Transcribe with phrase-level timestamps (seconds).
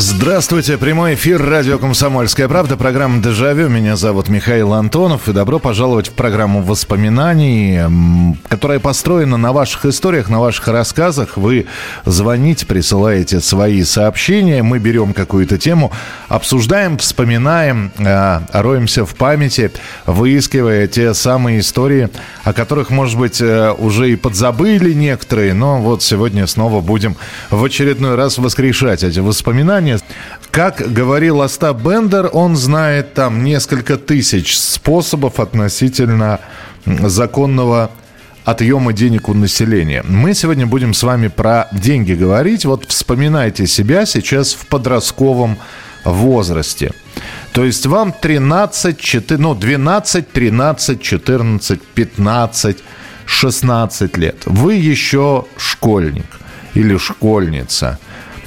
[0.00, 3.68] Здравствуйте, прямой эфир радио «Комсомольская правда», программа «Дежавю».
[3.68, 7.80] Меня зовут Михаил Антонов, и добро пожаловать в программу воспоминаний,
[8.48, 11.36] которая построена на ваших историях, на ваших рассказах.
[11.36, 11.66] Вы
[12.04, 15.90] звоните, присылаете свои сообщения, мы берем какую-то тему,
[16.28, 19.72] обсуждаем, вспоминаем, а, роемся в памяти,
[20.06, 22.08] выискивая те самые истории,
[22.44, 27.16] о которых, может быть, э, уже и подзабыли некоторые, но вот сегодня снова будем
[27.50, 30.28] в очередной раз воскрешать эти воспоминания внимание.
[30.50, 36.40] Как говорил Остап Бендер, он знает там несколько тысяч способов относительно
[36.84, 37.90] законного
[38.44, 40.02] отъема денег у населения.
[40.08, 42.64] Мы сегодня будем с вами про деньги говорить.
[42.64, 45.58] Вот вспоминайте себя сейчас в подростковом
[46.04, 46.92] возрасте.
[47.52, 52.78] То есть вам 13, 14, ну, 12, 13, 14, 15,
[53.26, 54.36] 16 лет.
[54.46, 56.26] Вы еще школьник
[56.74, 57.98] или школьница.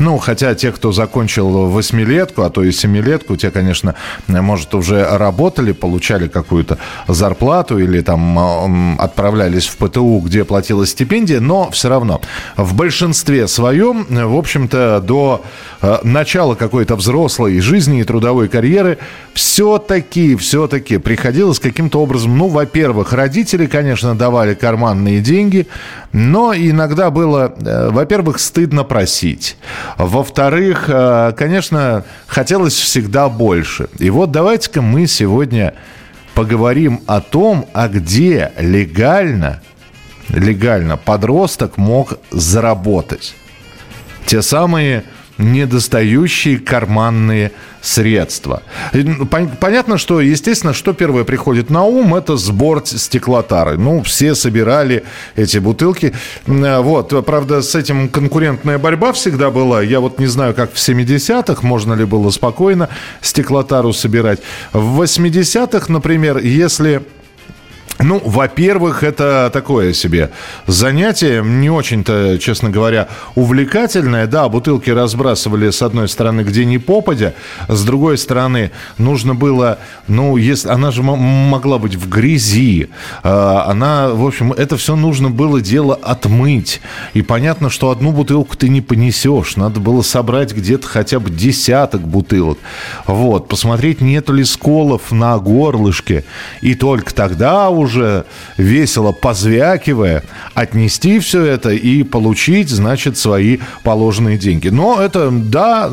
[0.01, 3.93] Ну, хотя те, кто закончил восьмилетку, а то и семилетку, те, конечно,
[4.27, 11.69] может, уже работали, получали какую-то зарплату или там отправлялись в ПТУ, где платилась стипендия, но
[11.69, 12.19] все равно
[12.57, 15.43] в большинстве своем, в общем-то, до
[15.83, 18.97] э, начала какой-то взрослой жизни и трудовой карьеры
[19.35, 25.67] все-таки, все-таки приходилось каким-то образом, ну, во-первых, родители, конечно, давали карманные деньги,
[26.11, 29.57] но иногда было, э, во-первых, стыдно просить.
[29.97, 33.89] Во-вторых, э, конечно, хотелось всегда больше.
[33.99, 35.73] И вот давайте-ка мы сегодня
[36.33, 39.61] поговорим о том, а где легально,
[40.29, 43.35] легально подросток мог заработать.
[44.25, 45.03] Те самые
[45.41, 48.61] недостающие карманные средства.
[49.59, 53.77] Понятно, что, естественно, что первое приходит на ум, это сбор стеклотары.
[53.77, 55.03] Ну, все собирали
[55.35, 56.13] эти бутылки.
[56.45, 59.81] Вот, правда, с этим конкурентная борьба всегда была.
[59.81, 62.89] Я вот не знаю, как в 70-х, можно ли было спокойно
[63.21, 64.39] стеклотару собирать.
[64.73, 67.01] В 80-х, например, если
[68.03, 70.31] ну, во-первых, это такое себе
[70.65, 74.27] занятие, не очень-то, честно говоря, увлекательное.
[74.27, 77.33] Да, бутылки разбрасывали с одной стороны, где ни попадя,
[77.67, 82.89] с другой стороны, нужно было, ну, если она же могла быть в грязи,
[83.23, 86.81] а, она, в общем, это все нужно было дело отмыть.
[87.13, 92.01] И понятно, что одну бутылку ты не понесешь, надо было собрать где-то хотя бы десяток
[92.01, 92.57] бутылок.
[93.05, 96.23] Вот, посмотреть, нет ли сколов на горлышке,
[96.61, 98.25] и только тогда уже уже
[98.57, 104.69] весело позвякивая, отнести все это и получить, значит, свои положенные деньги.
[104.69, 105.89] Но это, да,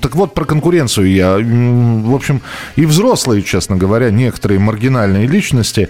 [0.00, 2.40] так вот про конкуренцию я, в общем,
[2.76, 5.88] и взрослые, честно говоря, некоторые маргинальные личности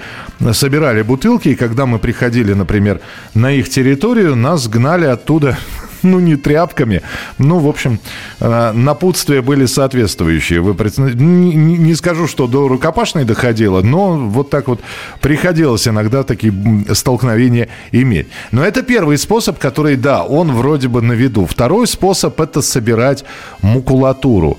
[0.52, 3.00] собирали бутылки, и когда мы приходили, например,
[3.34, 5.56] на их территорию, нас гнали оттуда
[6.12, 7.02] ну, не тряпками.
[7.38, 7.98] Ну, в общем,
[8.40, 10.60] э, напутствия были соответствующие.
[10.60, 10.74] Вы
[11.14, 14.80] не, не скажу, что до рукопашной доходило, но вот так вот
[15.20, 16.52] приходилось иногда такие
[16.92, 18.28] столкновения иметь.
[18.50, 21.46] Но это первый способ, который, да, он вроде бы на виду.
[21.46, 23.24] Второй способ– это собирать
[23.62, 24.58] макулатуру.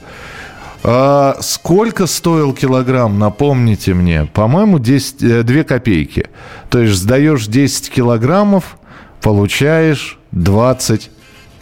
[0.85, 4.27] А сколько стоил килограмм, напомните мне?
[4.33, 6.29] По-моему, 10, 2 э, копейки.
[6.69, 8.77] То есть сдаешь 10 килограммов,
[9.21, 11.09] получаешь 20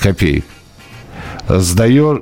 [0.02, 0.46] копеек.
[1.48, 2.22] Сдаешь...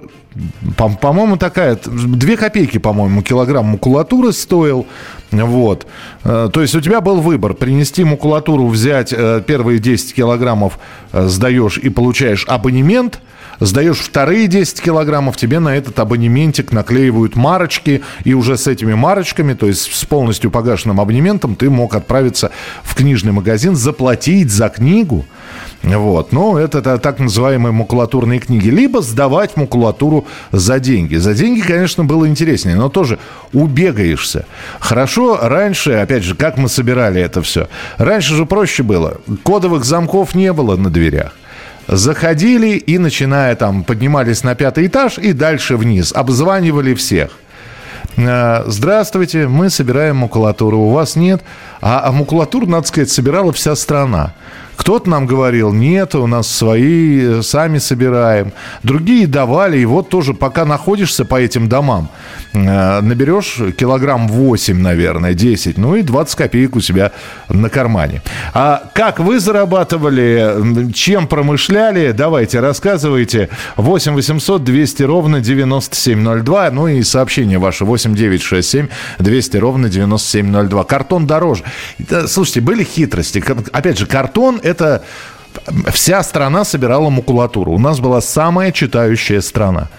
[0.78, 1.78] По-моему, такая...
[1.85, 4.85] Две копейки, по-моему, килограмм макулатуры стоил.
[5.31, 5.88] Вот.
[6.23, 7.53] Э, то есть у тебя был выбор.
[7.53, 10.79] Принести макулатуру, взять э, первые 10 килограммов,
[11.12, 13.19] э, сдаешь и получаешь абонемент–
[13.59, 19.53] сдаешь вторые 10 килограммов, тебе на этот абонементик наклеивают марочки, и уже с этими марочками,
[19.53, 22.51] то есть с полностью погашенным абонементом, ты мог отправиться
[22.83, 25.25] в книжный магазин, заплатить за книгу,
[25.83, 26.33] вот.
[26.33, 28.69] Это, это так называемые макулатурные книги.
[28.69, 31.15] Либо сдавать макулатуру за деньги.
[31.15, 33.17] За деньги, конечно, было интереснее, но тоже
[33.53, 34.45] убегаешься.
[34.79, 37.69] Хорошо, раньше, опять же, как мы собирали это все?
[37.97, 39.21] Раньше же проще было.
[39.44, 41.33] Кодовых замков не было на дверях.
[41.91, 46.12] Заходили и, начиная там, поднимались на пятый этаж и дальше вниз.
[46.15, 47.31] Обзванивали всех.
[48.15, 51.41] Э, здравствуйте, мы собираем макулатуру, у вас нет.
[51.81, 54.33] А, а макулатуру, надо сказать, собирала вся страна.
[54.75, 58.53] Кто-то нам говорил, нет, у нас свои, э, сами собираем.
[58.83, 62.09] Другие давали, и вот тоже пока находишься по этим домам,
[62.54, 67.12] наберешь килограмм 8, наверное, 10, ну и 20 копеек у себя
[67.48, 68.22] на кармане.
[68.54, 73.50] А как вы зарабатывали, чем промышляли, давайте рассказывайте.
[73.78, 78.88] 8 800 200 ровно 9702, ну и сообщение ваше 8 9 6 7
[79.19, 80.84] 200 ровно 9702.
[80.86, 81.63] Картон дороже.
[82.28, 83.44] Слушайте, были хитрости.
[83.72, 85.04] Опять же, картон это
[85.92, 87.74] вся страна собирала макулатуру.
[87.74, 89.90] У нас была самая читающая страна.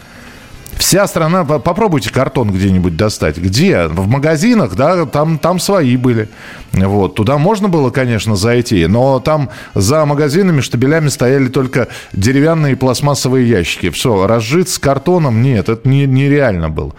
[0.80, 3.36] Вся страна, попробуйте картон где-нибудь достать.
[3.36, 3.86] Где?
[3.86, 6.30] В магазинах, да, там, там свои были.
[6.72, 13.46] Вот, туда можно было, конечно, зайти, но там за магазинами штабелями стояли только деревянные пластмассовые
[13.46, 13.90] ящики.
[13.90, 16.94] Все, разжить с картоном, нет, это не, нереально было.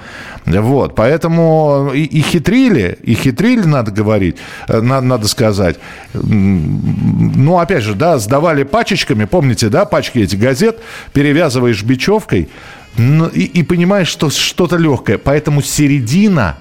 [0.45, 4.35] Вот, поэтому и, и хитрили, и хитрили, надо говорить,
[4.67, 5.77] э, надо, надо сказать.
[6.13, 10.79] Ну, опять же, да, сдавали пачечками, помните, да, пачки эти газет,
[11.13, 12.47] перевязываешь бечевкой,
[12.97, 15.17] ну, и, и понимаешь, что что-то легкое.
[15.17, 16.57] Поэтому середина,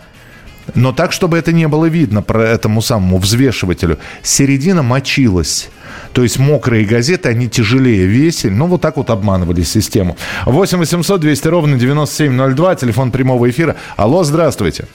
[0.74, 5.70] но так, чтобы это не было видно про этому самому взвешивателю, середина мочилась.
[6.12, 8.52] То есть мокрые газеты, они тяжелее весили.
[8.52, 10.16] Ну, вот так вот обманывали систему.
[10.46, 13.76] 8 800 200 ровно 9702, телефон прямого эфира.
[13.96, 14.86] Алло, здравствуйте.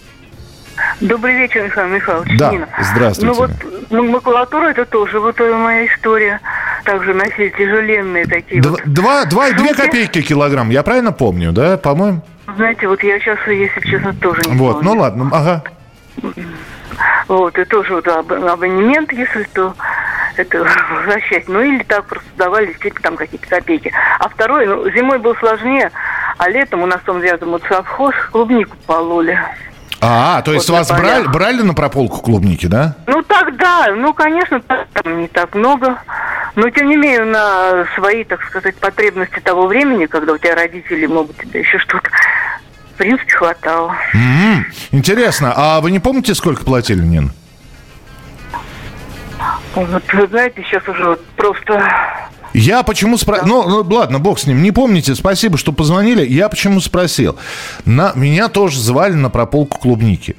[1.01, 2.37] Добрый вечер, Михаил Михайлович.
[2.37, 2.69] Да, Нина.
[2.79, 3.27] здравствуйте.
[3.27, 6.39] Ну вот макулатура это тоже вот моя история.
[6.85, 11.77] Также носили тяжеленные такие Два, вот два, два две копейки килограмм, я правильно помню, да,
[11.77, 12.21] по-моему?
[12.55, 14.93] Знаете, вот я сейчас, если честно, тоже не Вот, помню.
[14.93, 15.63] ну ладно, ага.
[17.27, 19.73] Вот, и тоже вот абонемент, если то
[20.37, 20.59] это
[20.91, 21.47] возвращать.
[21.49, 23.91] Ну или так просто давали действительно там какие-то копейки.
[24.19, 25.91] А второй, ну, зимой был сложнее,
[26.37, 29.37] а летом у нас там рядом вот совхоз клубнику пололи.
[30.07, 32.95] А, то есть вот вас брали, брали на прополку клубники, да?
[33.07, 35.97] Ну тогда, ну конечно, там не так много.
[36.55, 41.05] Но тем не менее на свои, так сказать, потребности того времени, когда у тебя родители
[41.05, 42.09] могут тебе еще что-то,
[42.93, 43.95] в принципе, хватало.
[44.13, 44.63] Mm-hmm.
[44.91, 47.31] Интересно, а вы не помните, сколько платили, Нин?
[49.73, 51.83] Вот, вы знаете, сейчас уже вот просто
[52.53, 53.47] я почему спросил...
[53.47, 54.61] Ну, ну, ладно, бог с ним.
[54.61, 56.25] Не помните, спасибо, что позвонили.
[56.25, 57.35] Я почему спросил.
[57.85, 58.13] На...
[58.15, 60.35] Меня тоже звали на прополку клубники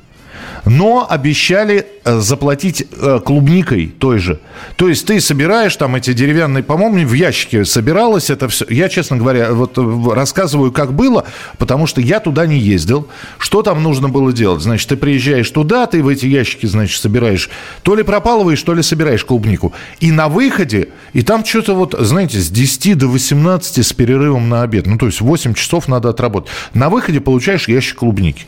[0.66, 4.40] но обещали э, заплатить э, клубникой той же.
[4.74, 8.66] То есть ты собираешь там эти деревянные, по-моему, в ящике собиралось это все.
[8.68, 11.24] Я, честно говоря, вот э, рассказываю, как было,
[11.58, 13.08] потому что я туда не ездил.
[13.38, 14.60] Что там нужно было делать?
[14.60, 17.48] Значит, ты приезжаешь туда, ты в эти ящики, значит, собираешь,
[17.82, 19.72] то ли пропалываешь, то ли собираешь клубнику.
[20.00, 24.62] И на выходе, и там что-то вот, знаете, с 10 до 18 с перерывом на
[24.62, 24.86] обед.
[24.86, 26.50] Ну, то есть 8 часов надо отработать.
[26.74, 28.46] На выходе получаешь ящик клубники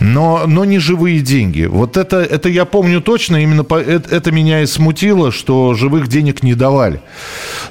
[0.00, 1.64] но, но не живые деньги.
[1.64, 6.08] Вот это, это я помню точно, именно по, это, это меня и смутило, что живых
[6.08, 7.00] денег не давали.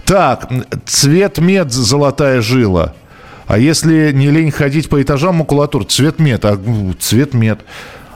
[0.05, 0.49] Так,
[0.85, 2.93] цвет мед, золотая жила.
[3.45, 6.57] А если не лень ходить по этажам макулатур, цвет мед, а
[6.99, 7.59] цвет мед.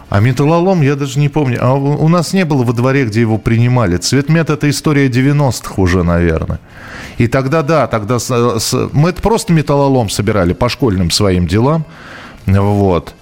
[0.09, 1.57] А металлолом я даже не помню.
[1.61, 3.97] А у нас не было во дворе, где его принимали.
[3.97, 6.61] Цветмет– это история 90-х уже, наверное.
[7.17, 11.85] И тогда, да, тогда с, с, мы это просто металлолом собирали по школьным своим делам.
[12.45, 13.15] Вот.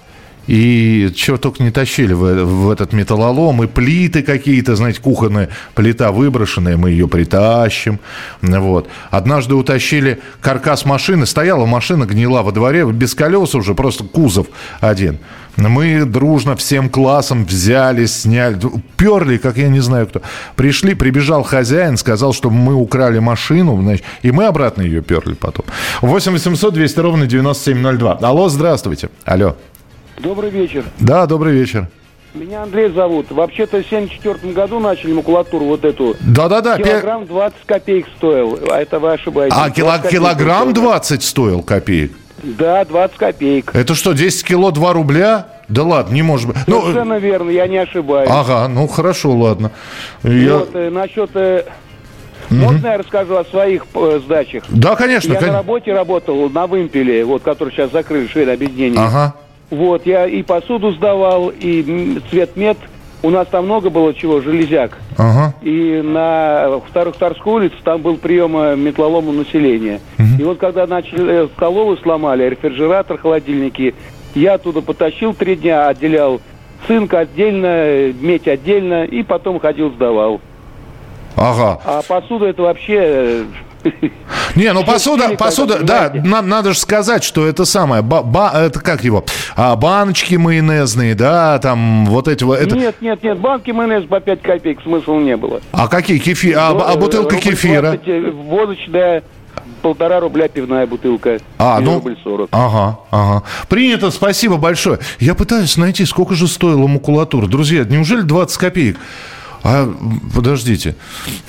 [0.46, 3.62] И чего только не тащили в, в этот металлолом.
[3.62, 7.98] И плиты какие-то, знаете, кухонная плита выброшенная, мы ее притащим.
[8.42, 8.88] Вот.
[9.10, 11.26] Однажды утащили каркас машины.
[11.26, 14.46] Стояла машина, гнила во дворе, без колес уже, просто кузов
[14.80, 15.18] один.
[15.56, 18.58] Мы дружно всем классом взяли, сняли,
[18.96, 20.20] перли, как я не знаю кто.
[20.54, 25.64] Пришли, прибежал хозяин, сказал, что мы украли машину, значит, и мы обратно ее перли потом.
[26.02, 28.18] 8 800 200 ровно 9702.
[28.20, 29.08] Алло, здравствуйте.
[29.24, 29.56] Алло.
[30.18, 30.84] Добрый вечер.
[30.98, 31.88] Да, добрый вечер.
[32.34, 33.30] Меня Андрей зовут.
[33.30, 36.16] Вообще-то в 74 году начали макулатуру вот эту.
[36.20, 36.76] Да-да-да.
[36.76, 38.58] Килограмм 20 копеек стоил.
[38.70, 39.56] А это вы ошибаетесь.
[39.58, 42.12] А кило, килограмм 20 стоил копеек?
[42.42, 43.74] Да, 20 копеек.
[43.74, 45.46] Это что, 10 кило 2 рубля?
[45.68, 46.56] Да ладно, не может быть.
[46.66, 48.28] Ну, Совершенно верно, я не ошибаюсь.
[48.30, 49.72] Ага, ну хорошо, ладно.
[50.22, 50.58] Я...
[50.58, 51.30] Вот, э, насчет...
[51.34, 51.64] Э,
[52.48, 52.60] Угу.
[52.60, 54.62] Можно я расскажу о своих э, сдачах?
[54.68, 55.32] Да, конечно.
[55.32, 55.48] Я кон...
[55.48, 59.00] на работе работал на вымпеле, вот, который сейчас закрыли, швейное объединение.
[59.00, 59.34] Ага.
[59.70, 62.78] Вот, я и посуду сдавал, и цвет мед.
[63.22, 64.98] У нас там много было чего, железяк.
[65.16, 65.54] Ага.
[65.62, 70.00] И на вторых Тарской улице там был прием э, метлолома населения.
[70.18, 70.40] Угу.
[70.40, 73.94] И вот когда начали э, столовую сломали, рефрижератор, холодильники,
[74.34, 76.40] я оттуда потащил три дня, отделял
[76.86, 80.40] цинк отдельно, медь отдельно, и потом ходил сдавал.
[81.36, 81.80] Ага.
[81.84, 83.44] А посуда это вообще э,
[84.56, 88.80] не, ну посуда, посуда, да, на, надо же сказать, что это самое, ба, ба, это
[88.80, 89.24] как его,
[89.56, 92.58] а, баночки майонезные, да, там вот эти вот.
[92.58, 92.76] Это...
[92.76, 95.60] Нет, нет, нет, банки майонез по 5 копеек смысла не было.
[95.72, 97.98] А какие кефир, а, а бутылка кефира?
[98.32, 99.22] водочная
[99.82, 101.38] полтора рубля пивная бутылка.
[101.58, 102.48] А, ну, рубль 40.
[102.52, 103.42] Ага, ага.
[103.68, 104.98] Принято, спасибо большое.
[105.20, 107.46] Я пытаюсь найти, сколько же стоила макулатура.
[107.46, 108.96] Друзья, неужели 20 копеек?
[109.62, 109.92] А,
[110.34, 110.96] подождите.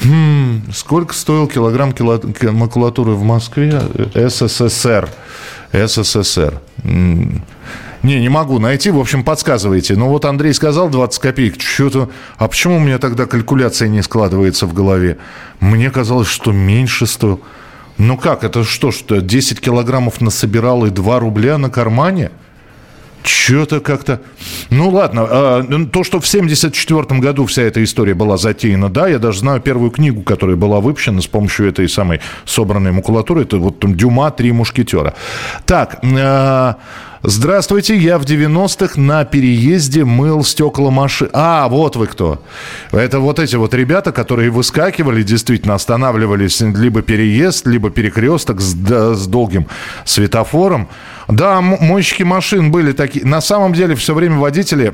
[0.03, 2.21] Хм, сколько стоил килограмм кило,
[2.51, 3.81] макулатуры в Москве?
[4.15, 5.09] СССР.
[5.73, 6.61] СССР.
[8.03, 8.91] Не, не могу найти.
[8.91, 9.95] В общем, подсказывайте.
[9.95, 11.61] Но вот Андрей сказал 20 копеек.
[11.61, 12.09] Что-то...
[12.37, 15.17] А почему у меня тогда калькуляция не складывается в голове?
[15.59, 17.41] Мне казалось, что меньше стоил.
[17.97, 22.31] Ну как, это что, что 10 килограммов насобирал и 2 рубля на кармане?
[23.23, 24.21] Что-то как-то...
[24.69, 29.19] Ну ладно, а, то, что в 74 году вся эта история была затеяна, да, я
[29.19, 33.79] даже знаю первую книгу, которая была выпущена с помощью этой самой собранной макулатуры, это вот
[33.95, 35.13] Дюма «Три мушкетера».
[35.65, 36.73] Так, э,
[37.29, 41.29] Здравствуйте, я в 90-х на переезде мыл стекла машины.
[41.33, 42.41] А, вот вы кто.
[42.93, 49.13] Это вот эти вот ребята, которые выскакивали, действительно останавливались либо переезд, либо перекресток с, да,
[49.13, 49.67] с долгим
[50.05, 50.87] светофором.
[51.27, 53.25] Да, мойщики машин были такие.
[53.25, 54.93] На самом деле все время водители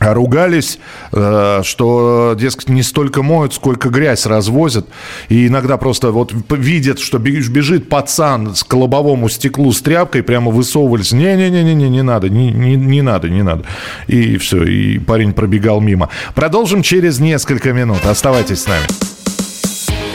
[0.00, 0.78] ругались,
[1.12, 4.86] э, что, дескать, не столько моют, сколько грязь развозят.
[5.28, 11.12] И иногда просто вот видят, что бежит пацан к лобовому стеклу с тряпкой, прямо высовывались.
[11.12, 13.64] Не-не-не-не, не надо, не, не, не надо, не надо.
[14.06, 16.08] И все, и парень пробегал мимо.
[16.34, 18.04] Продолжим через несколько минут.
[18.04, 18.86] Оставайтесь с нами.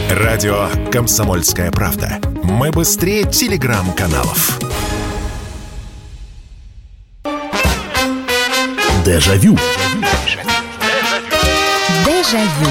[0.10, 2.18] Радио «Комсомольская правда».
[2.44, 4.60] Мы быстрее телеграм-каналов.
[9.10, 9.58] Дежавю.
[12.06, 12.70] Дежавю.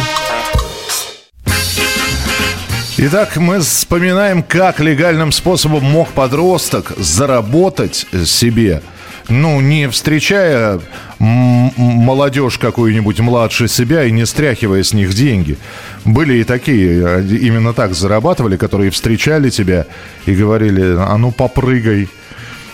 [2.99, 8.83] Итак, мы вспоминаем, как легальным способом мог подросток заработать себе
[9.29, 10.81] ну, не встречая
[11.19, 15.59] молодежь какую-нибудь младше себя и не стряхивая с них деньги.
[16.05, 19.87] Были и такие, именно так зарабатывали, которые встречали тебя
[20.25, 22.09] и говорили, а ну попрыгай,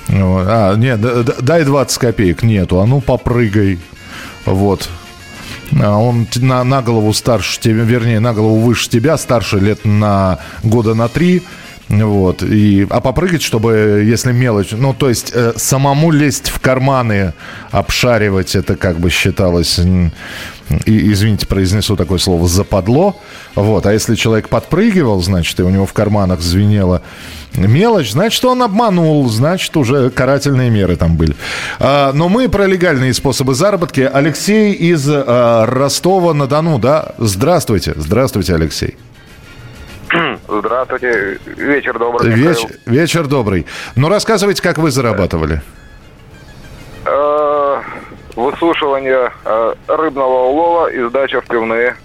[0.08, 2.42] а, нет, дай 20 копеек.
[2.42, 2.80] Нету.
[2.80, 3.78] А ну попрыгай.
[4.44, 4.88] Вот.
[5.80, 10.38] А он на, на голову старше тебя, вернее, на голову выше тебя, старше лет на
[10.62, 11.42] года на три.
[12.02, 12.42] Вот.
[12.42, 17.34] И, а попрыгать, чтобы, если мелочь, ну, то есть э, самому лезть в карманы,
[17.70, 19.78] обшаривать, это как бы считалось,
[20.86, 23.16] и, извините, произнесу такое слово, западло.
[23.54, 23.86] Вот.
[23.86, 27.02] А если человек подпрыгивал, значит, и у него в карманах звенело
[27.54, 31.36] мелочь, значит, он обманул, значит, уже карательные меры там были.
[31.78, 34.00] А, но мы про легальные способы заработки.
[34.00, 37.14] Алексей из а, Ростова-на-Дону, да?
[37.18, 37.92] Здравствуйте.
[37.96, 38.96] Здравствуйте, Алексей.
[40.48, 41.38] Здравствуйте.
[41.46, 42.30] Вечер добрый.
[42.30, 42.66] Веч...
[42.86, 43.66] Вечер добрый.
[43.96, 45.62] Ну, рассказывайте, как вы зарабатывали.
[47.06, 47.80] Э,
[48.36, 51.96] высушивание э, рыбного улова и сдача в пивные.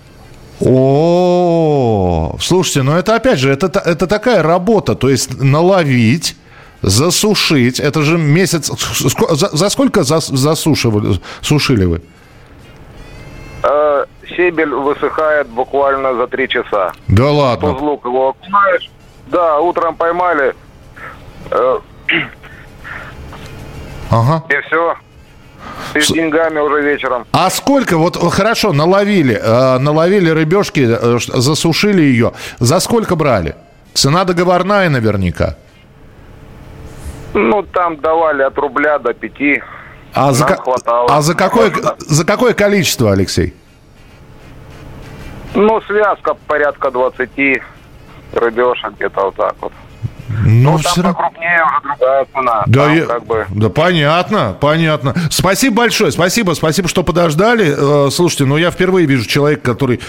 [0.62, 6.36] О, слушайте, ну это опять же, это, это такая работа, то есть наловить,
[6.82, 8.70] засушить, это же месяц,
[9.00, 12.02] за, за сколько зас, засушивали, сушили вы?
[14.30, 16.92] Э, Себель высыхает буквально за три часа.
[17.08, 17.74] Да ладно?
[17.74, 18.90] Тузлук его окунаешь.
[19.28, 20.56] Да, утром поймали.
[21.52, 21.80] Э,
[24.10, 24.44] ага.
[24.50, 24.96] И все.
[25.96, 27.26] И с деньгами уже вечером.
[27.32, 32.34] А сколько, вот хорошо, наловили, э, наловили рыбешки, э, засушили ее.
[32.60, 33.56] За сколько брали?
[33.94, 35.56] Цена договорная наверняка.
[37.34, 39.62] Ну, там давали от рубля до пяти.
[40.14, 41.08] А, за, хватало.
[41.12, 43.54] а за, какое, за какое количество, Алексей?
[45.54, 47.30] Ну, связка порядка 20
[48.34, 49.74] рыбешек, где-то вот так вот.
[50.46, 52.64] Ну, ну там покрупнее уже другая цена.
[52.68, 53.06] Да, там, я...
[53.06, 53.46] как бы...
[53.50, 55.16] да, понятно, понятно.
[55.32, 57.74] Спасибо большое, спасибо, спасибо, что подождали.
[57.76, 60.00] Э, слушайте, ну я впервые вижу человека, который,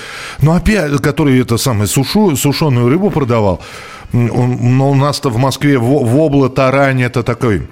[0.43, 3.61] ну опять, который это самое, сушу, сушеную рыбу продавал.
[4.13, 7.69] Ну, у нас-то в Москве в, в обла тарань это такой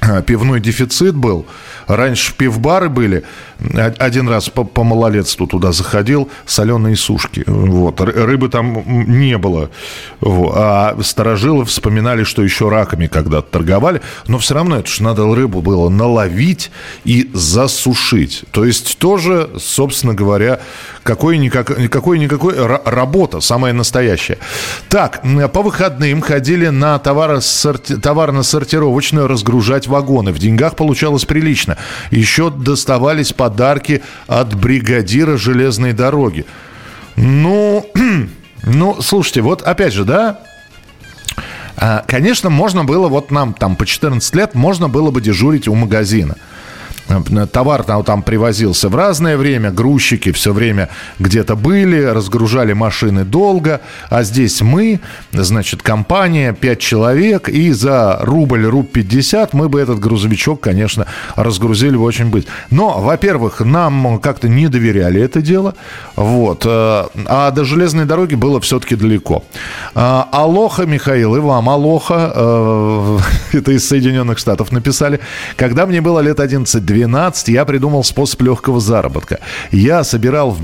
[0.00, 1.46] э, пивной дефицит был.
[1.86, 3.24] Раньше пивбары были.
[3.98, 7.44] Один раз по, по малолетству туда заходил, соленые сушки.
[7.46, 8.00] Вот.
[8.00, 9.70] Рыбы там не было.
[10.20, 10.52] Вот.
[10.56, 14.02] А старожилы вспоминали, что еще раками когда-то торговали.
[14.26, 16.70] Но все равно это же надо рыбу было наловить
[17.04, 18.44] и засушить.
[18.50, 20.60] То есть тоже, собственно говоря,
[21.02, 24.38] какой-никакой работа, самая настоящая.
[24.88, 25.22] Так,
[25.52, 30.32] по выходным ходили на товарно-сортировочную разгружать вагоны.
[30.32, 31.76] В деньгах получалось прилично.
[32.10, 36.44] Еще доставались подарки от бригадира железной дороги.
[37.14, 37.88] Ну,
[38.64, 40.40] ну, слушайте, вот опять же, да,
[41.76, 45.74] а, Конечно, можно было, вот нам там по 14 лет, можно было бы дежурить у
[45.74, 46.34] магазина.
[47.52, 54.22] Товар там, привозился в разное время, грузчики все время где-то были, разгружали машины долго, а
[54.22, 55.00] здесь мы,
[55.32, 61.96] значит, компания, 5 человек, и за рубль, руб 50 мы бы этот грузовичок, конечно, разгрузили
[61.96, 62.52] бы очень быстро.
[62.70, 65.74] Но, во-первых, нам как-то не доверяли это дело,
[66.16, 69.44] вот, э, а до железной дороги было все-таки далеко.
[69.94, 73.18] Э, алоха, Михаил, и вам алоха, э,
[73.52, 75.20] это из Соединенных Штатов написали.
[75.56, 76.40] Когда мне было лет
[76.96, 79.40] 11-12, я придумал способ легкого заработка.
[79.70, 80.62] Я собирал в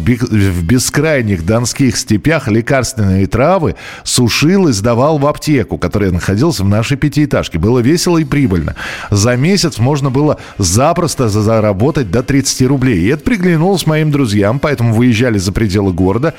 [0.62, 7.58] бескрайних донских степях лекарственные травы, сушил и сдавал в аптеку, которая находилась в нашей пятиэтажке.
[7.58, 8.74] Было весело и прибыльно.
[9.10, 13.00] За месяц можно было запросто заработать до 30 рублей.
[13.00, 16.34] И это приглянулось моим друзьям, поэтому выезжали за пределы города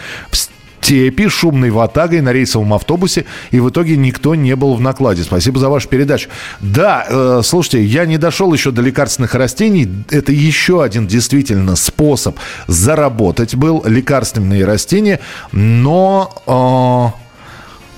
[0.84, 5.24] в степи шумной ватагой на рейсовом автобусе, и в итоге никто не был в накладе.
[5.24, 6.30] Спасибо за вашу передачу.
[6.60, 9.90] Да, э, слушайте, я не дошел еще до лекарственных растений.
[10.10, 12.38] Это еще один действительно способ
[12.68, 15.20] заработать был лекарственные растения,
[15.52, 17.14] но...
[17.16, 17.20] Э,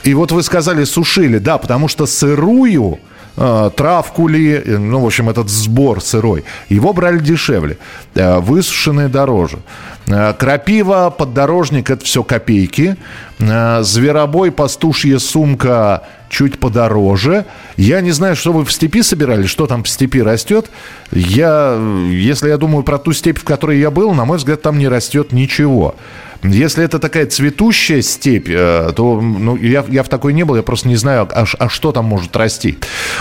[0.04, 3.00] и вот вы сказали, сушили, да, потому что сырую
[3.38, 7.80] э, травку ли, ну, в общем, этот сбор сырой, его брали дешевле,
[8.14, 9.58] э, высушенные дороже.
[10.08, 12.96] Э, крапива, поддорожник– это все копейки.
[13.40, 17.46] Э, зверобой, пастушья сумка чуть подороже.
[17.78, 20.70] Я не знаю, что вы в степи собирали, что там в степи растет.
[21.12, 24.78] Я, если я думаю про ту степь, в которой я был, на мой взгляд, там
[24.78, 25.96] не растет ничего.
[26.44, 30.64] Если это такая цветущая степь, э, то ну, я, я в такой не был, я
[30.64, 32.78] просто не знаю, а, а что там может расти.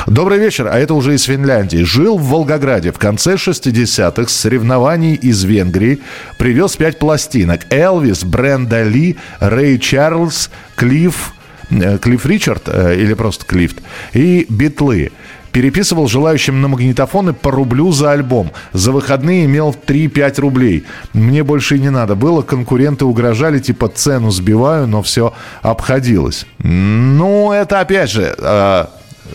[0.06, 1.84] Добрый вечер, а это уже из Финляндии.
[1.84, 6.00] Жил в Волгограде в конце 60-х с соревнований из Венгрии.
[6.38, 7.60] Привез пять пластинок.
[7.70, 11.32] Элвис, Бренда Ли, Рэй Чарльз, Клифф,
[11.70, 13.74] э, Клифф Ричард э, или просто Клифф
[14.12, 15.12] и Битлы
[15.54, 18.50] переписывал желающим на магнитофоны по рублю за альбом.
[18.72, 20.84] За выходные имел 3-5 рублей.
[21.12, 22.42] Мне больше и не надо было.
[22.42, 26.46] Конкуренты угрожали, типа цену сбиваю, но все обходилось.
[26.58, 28.34] Ну, это опять же...
[28.36, 28.86] Э,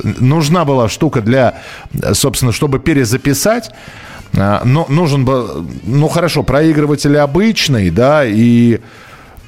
[0.03, 1.61] нужна была штука для,
[2.13, 3.71] собственно, чтобы перезаписать.
[4.37, 8.79] А, но нужен был, ну хорошо, проигрыватель обычный, да, и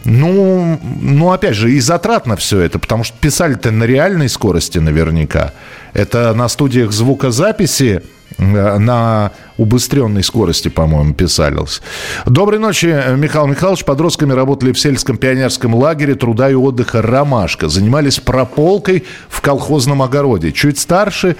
[0.03, 5.53] ну, ну, опять же, и затратно все это, потому что писали-то на реальной скорости наверняка.
[5.93, 8.01] Это на студиях звукозаписи
[8.37, 11.81] на убыстренной скорости, по-моему, писались.
[12.25, 13.85] Доброй ночи, Михаил Михайлович.
[13.85, 17.67] Подростками работали в сельском пионерском лагере труда и отдыха «Ромашка».
[17.67, 20.51] Занимались прополкой в колхозном огороде.
[20.51, 21.35] Чуть старше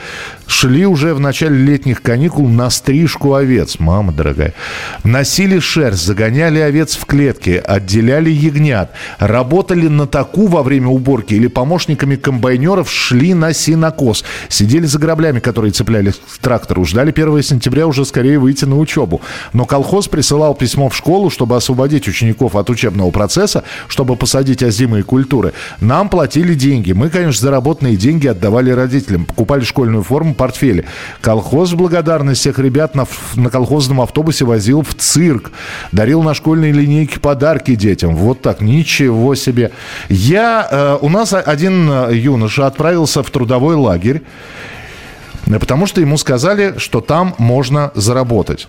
[0.45, 3.79] шли уже в начале летних каникул на стрижку овец.
[3.79, 4.53] Мама дорогая.
[5.03, 8.91] Носили шерсть, загоняли овец в клетки, отделяли ягнят.
[9.17, 14.23] Работали на таку во время уборки или помощниками комбайнеров шли на синокос.
[14.49, 19.21] Сидели за граблями, которые цепляли к трактору Ждали 1 сентября уже скорее выйти на учебу.
[19.53, 25.03] Но колхоз присылал письмо в школу, чтобы освободить учеников от учебного процесса, чтобы посадить озимые
[25.03, 25.53] культуры.
[25.79, 26.91] Нам платили деньги.
[26.91, 29.25] Мы, конечно, заработанные деньги отдавали родителям.
[29.25, 30.85] Покупали школьную форму, портфели.
[31.21, 35.51] Колхоз в благодарность всех ребят на, на колхозном автобусе возил в цирк.
[35.91, 38.15] Дарил на школьной линейке подарки детям.
[38.15, 38.61] Вот так.
[38.61, 39.71] Ничего себе.
[40.09, 44.21] Я, э, у нас один э, юноша отправился в трудовой лагерь.
[45.59, 48.67] Потому что ему сказали, что там можно заработать.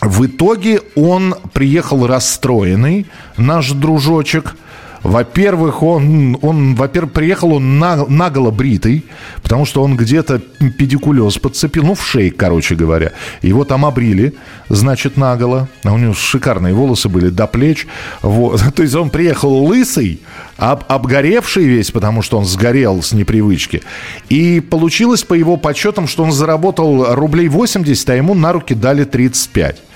[0.00, 4.56] В итоге он приехал расстроенный, наш дружочек–
[5.02, 9.04] во-первых, он, он во-первых, приехал он на, наголо бритый,
[9.42, 10.40] потому что он где-то
[10.78, 13.12] педикулез подцепил, ну, в шее, короче говоря.
[13.40, 14.34] Его там обрили,
[14.68, 15.68] значит, наголо.
[15.84, 17.86] А у него шикарные волосы были до плеч.
[18.20, 18.62] Вот.
[18.74, 20.20] То есть он приехал лысый,
[20.58, 23.82] об, обгоревший весь, потому что он сгорел с непривычки.
[24.28, 29.04] И получилось по его подсчетам, что он заработал рублей 80, а ему на руки дали
[29.04, 29.89] 35.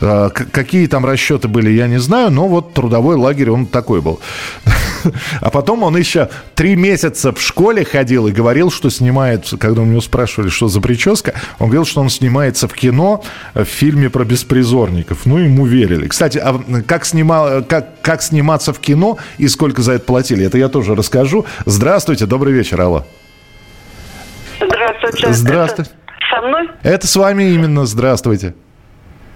[0.00, 4.20] А, какие там расчеты были, я не знаю, но вот трудовой лагерь, он такой был.
[5.40, 9.84] А потом он еще три месяца в школе ходил и говорил, что снимает, когда у
[9.84, 13.22] него спрашивали, что за прическа, он говорил, что он снимается в кино,
[13.54, 15.24] в фильме про беспризорников.
[15.24, 16.08] Ну, ему верили.
[16.08, 20.58] Кстати, а как, снимал, как, как сниматься в кино и сколько за это платили, это
[20.58, 21.46] я тоже расскажу.
[21.64, 23.06] Здравствуйте, добрый вечер, алло.
[24.60, 25.32] Здравствуйте.
[25.32, 25.90] Здравствуйте.
[25.90, 26.68] Это со мной?
[26.82, 28.54] Это с вами именно, здравствуйте.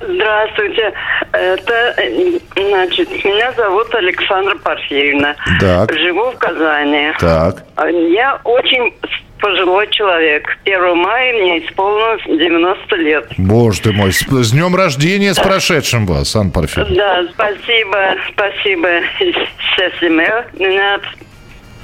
[0.08, 0.92] Здравствуйте.
[1.32, 1.94] Это,
[2.54, 5.34] значит, меня зовут Александра Парфеевна.
[5.60, 5.92] Так.
[5.92, 7.12] Живу в Казани.
[7.18, 7.64] Так.
[8.10, 8.94] Я очень
[9.42, 10.46] пожилой человек.
[10.64, 13.26] 1 мая мне исполнилось 90 лет.
[13.36, 16.94] Боже ты мой, с, с днем рождения, с прошедшим вас, Анна Парфеевна.
[16.94, 18.88] Да, спасибо, спасибо.
[19.74, 20.44] Счастливо.
[20.58, 21.00] Меня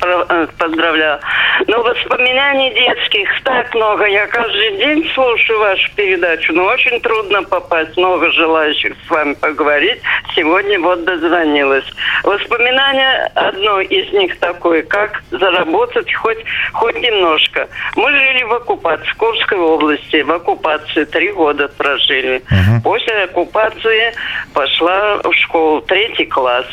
[0.03, 1.21] э, поздравляла.
[1.67, 4.07] Но воспоминаний детских так много.
[4.07, 7.97] Я каждый день слушаю вашу передачу, но очень трудно попасть.
[7.97, 10.01] Много желающих с вами поговорить.
[10.35, 11.85] Сегодня вот дозвонилась.
[12.23, 17.69] Воспоминания, одно из них такое, как заработать хоть, хоть немножко.
[17.97, 20.23] Мы жили в оккупации, в Курской области.
[20.23, 22.43] В оккупации три года прожили.
[22.51, 22.83] Uh-huh.
[22.83, 24.13] После оккупации
[24.55, 26.67] пошла в школу, третий класс.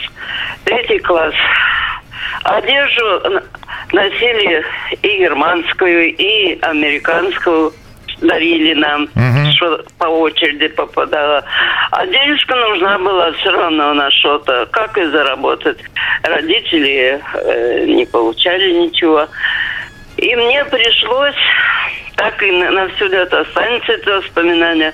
[0.63, 1.33] Третий класс.
[2.43, 3.41] Одежду
[3.91, 4.63] носили
[5.01, 7.73] и германскую, и американскую
[8.21, 9.51] дарили нам, угу.
[9.55, 11.43] что по очереди попадало.
[11.91, 14.67] А денежка нужна была все равно на что-то.
[14.71, 15.77] Как и заработать?
[16.23, 19.27] Родители э, не получали ничего.
[20.17, 21.35] И мне пришлось,
[22.15, 24.93] так и на, на все это останется это воспоминание,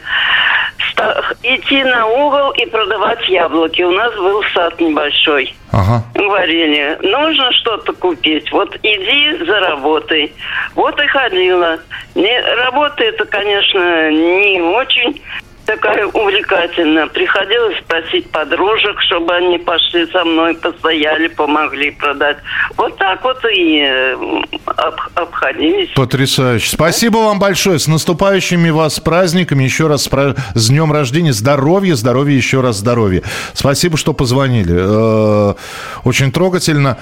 [1.44, 3.82] идти на угол и продавать яблоки.
[3.82, 5.56] У нас был сад небольшой.
[5.72, 6.04] Ага.
[6.16, 6.98] Варенье.
[7.02, 8.52] Нужно что-то купить.
[8.52, 10.34] Вот иди заработай.
[10.76, 11.80] Вот и ходила.
[12.16, 15.22] Не, работа это, конечно, не очень
[15.66, 17.08] такая увлекательная.
[17.08, 22.38] Приходилось просить подружек, чтобы они пошли со мной, постояли, помогли продать.
[22.78, 24.16] Вот так вот и э,
[24.66, 25.90] об, обходились.
[25.96, 26.70] Потрясающе.
[26.70, 27.80] Спасибо вам большое.
[27.80, 29.64] С наступающими вас праздниками.
[29.64, 30.10] Еще раз
[30.56, 31.34] с днем рождения.
[31.34, 33.24] Здоровья, здоровья, еще раз здоровья.
[33.54, 34.76] Спасибо, что позвонили.
[34.78, 35.54] Э,
[36.04, 36.98] очень трогательно.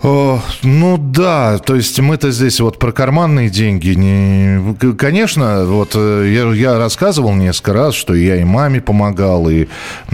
[0.00, 3.90] Ну да, то есть мы-то здесь вот про карманные деньги.
[3.90, 4.74] Не...
[4.94, 9.66] Конечно, вот э, я, я рассказывал несколько раз, что я и маме помогал, и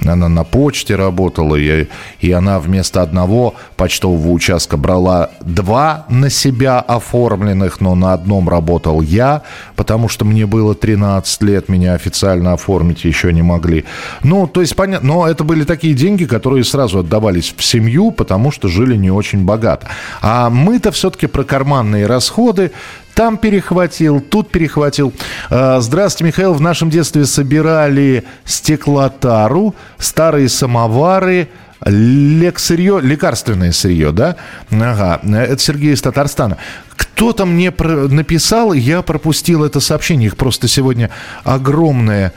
[0.06, 1.88] она на почте работала, и,
[2.20, 9.02] и она вместо одного почтового участка брала два на себя оформленных, но на одном работал
[9.02, 9.42] я,
[9.76, 13.84] потому что мне было 13 лет, меня официально оформить еще не могли.
[14.22, 18.50] Ну, то есть понятно, но это были такие деньги, которые сразу отдавались в семью, потому
[18.50, 19.88] что жили не очень богато богато.
[20.20, 22.72] А мы-то все-таки про карманные расходы.
[23.14, 25.12] Там перехватил, тут перехватил.
[25.50, 26.54] А, здравствуйте, Михаил.
[26.54, 31.48] В нашем детстве собирали стеклотару, старые самовары,
[31.84, 34.36] лексырье, лекарственное сырье, да?
[34.70, 36.56] Ага, это Сергей из Татарстана.
[36.96, 41.10] Кто-то мне написал, я пропустил это сообщение, их просто сегодня
[41.44, 42.32] огромное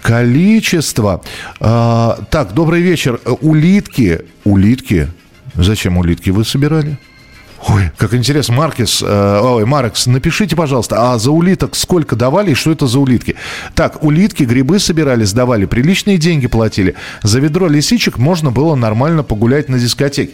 [0.00, 1.22] количество.
[1.60, 3.20] А, так, добрый вечер.
[3.40, 5.08] Улитки, улитки,
[5.54, 6.98] Зачем улитки вы собирали?
[7.68, 12.54] Ой, как интересно, Маркес, э, ой, Маркс, напишите, пожалуйста, а за улиток сколько давали и
[12.54, 13.36] что это за улитки?
[13.74, 16.96] Так, улитки, грибы собирали, сдавали, приличные деньги платили.
[17.22, 20.32] За ведро лисичек можно было нормально погулять на дискотеке.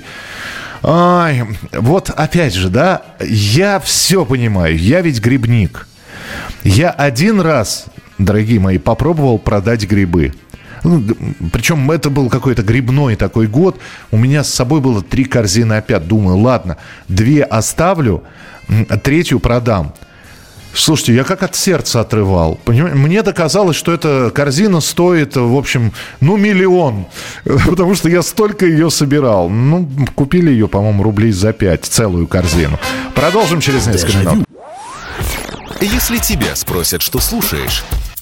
[0.83, 5.87] Ай, вот опять же, да, я все понимаю, я ведь грибник.
[6.65, 10.33] Я один раз, дорогие мои, попробовал продать грибы.
[10.85, 11.03] Ну,
[11.53, 13.79] причем это был какой-то грибной такой год.
[14.11, 16.07] У меня с собой было три корзины опять.
[16.07, 16.77] Думаю, ладно,
[17.09, 18.23] две оставлю,
[19.03, 19.95] третью продам.
[20.75, 22.61] Слушайте, я как от сердца отрывал.
[22.67, 27.07] Мне доказалось, что эта корзина стоит, в общем, ну, миллион.
[27.45, 29.49] Потому что я столько ее собирал.
[29.49, 32.79] Ну, купили ее, по-моему, рублей за пять, целую корзину.
[33.15, 34.47] Продолжим через несколько минут.
[35.81, 37.85] Если тебя спросят, что слушаешь,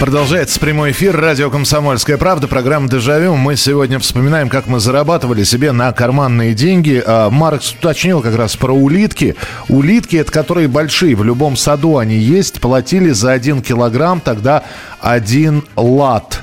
[0.00, 3.34] Продолжается прямой эфир радио «Комсомольская правда», программа «Дежавю».
[3.34, 7.02] Мы сегодня вспоминаем, как мы зарабатывали себе на карманные деньги.
[7.04, 9.34] А, Маркс уточнил как раз про улитки.
[9.68, 14.62] Улитки, это которые большие, в любом саду они есть, платили за один килограмм тогда
[15.00, 16.42] один лат.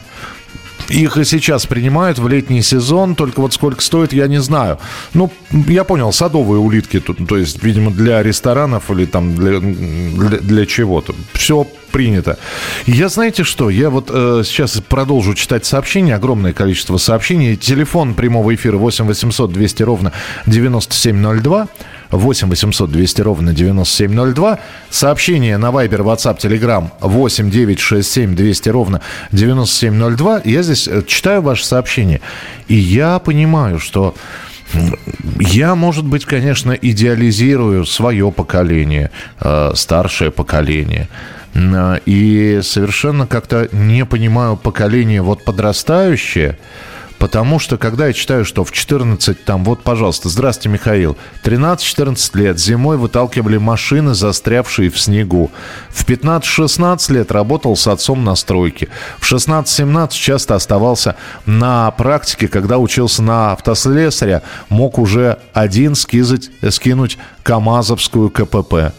[0.90, 4.80] Их и сейчас принимают в летний сезон, только вот сколько стоит, я не знаю.
[5.14, 10.40] Ну, я понял, садовые улитки, то, то есть, видимо, для ресторанов или там для, для,
[10.40, 11.16] для чего-то.
[11.34, 12.38] Все принято.
[12.88, 17.56] Я знаете что, я вот э, сейчас продолжу читать сообщения, огромное количество сообщений.
[17.56, 20.12] Телефон прямого эфира 8 800 200 ровно
[20.46, 21.70] 9702.
[22.12, 24.60] 8 800 200 ровно 9702.
[24.90, 29.00] Сообщение на Viber, WhatsApp, Telegram 8 9 6 7 200 ровно
[29.32, 30.42] 9702.
[30.44, 32.20] Я здесь э, читаю ваше сообщение.
[32.68, 34.16] И я понимаю, что
[35.40, 41.08] я, может быть, конечно, идеализирую свое поколение, э, старшее поколение.
[41.56, 46.58] И совершенно как-то не понимаю поколение вот подрастающее,
[47.18, 52.60] Потому что, когда я читаю, что в 14, там, вот, пожалуйста, здравствуйте, Михаил, 13-14 лет
[52.60, 55.50] зимой выталкивали машины, застрявшие в снегу.
[55.90, 58.90] В 15-16 лет работал с отцом на стройке.
[59.20, 61.16] В 16-17 часто оставался
[61.46, 68.94] на практике, когда учился на автослесаря, мог уже один скизать, скинуть КАМАЗовскую КПП.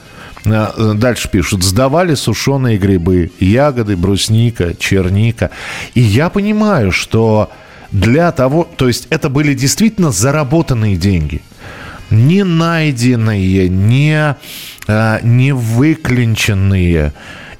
[0.47, 5.51] Э, дальше пишут, сдавали сушеные грибы, ягоды, брусника, черника.
[5.95, 7.51] И я понимаю, что
[7.91, 11.43] для того, то есть это были действительно заработанные деньги.
[12.11, 14.37] Не найденные, не,
[14.87, 17.13] э, не выклинченные.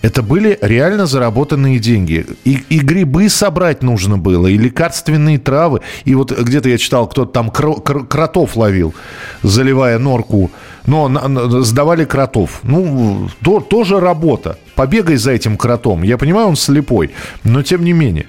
[0.03, 2.27] Это были реально заработанные деньги.
[2.45, 5.81] И, и грибы собрать нужно было, и лекарственные травы.
[6.05, 8.95] И вот где-то я читал, кто-то там кро- кротов ловил,
[9.43, 10.51] заливая норку.
[10.87, 12.61] Но на, на, сдавали кротов.
[12.63, 14.59] Ну, то, тоже работа.
[14.75, 16.03] Побегай за этим кротом.
[16.03, 17.11] Я понимаю, он слепой,
[17.43, 18.27] но тем не менее.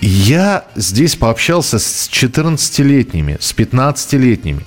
[0.00, 4.62] Я здесь пообщался с 14-летними, с 15-летними.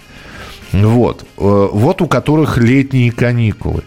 [0.74, 1.24] Вот.
[1.38, 3.84] Э, вот у которых летние каникулы.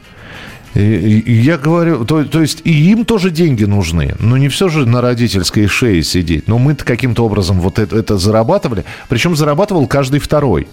[0.75, 5.01] Я говорю, то, то есть и им тоже деньги нужны, но не все же на
[5.01, 6.49] родительской шее сидеть.
[6.49, 10.67] Но мы-то каким-то образом вот это, это зарабатывали, причем зарабатывал каждый второй.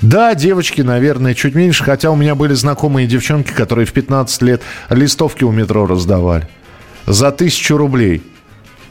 [0.00, 4.62] Да, девочки, наверное, чуть меньше, хотя у меня были знакомые девчонки, которые в 15 лет
[4.88, 6.48] листовки у метро раздавали.
[7.06, 8.22] За тысячу рублей.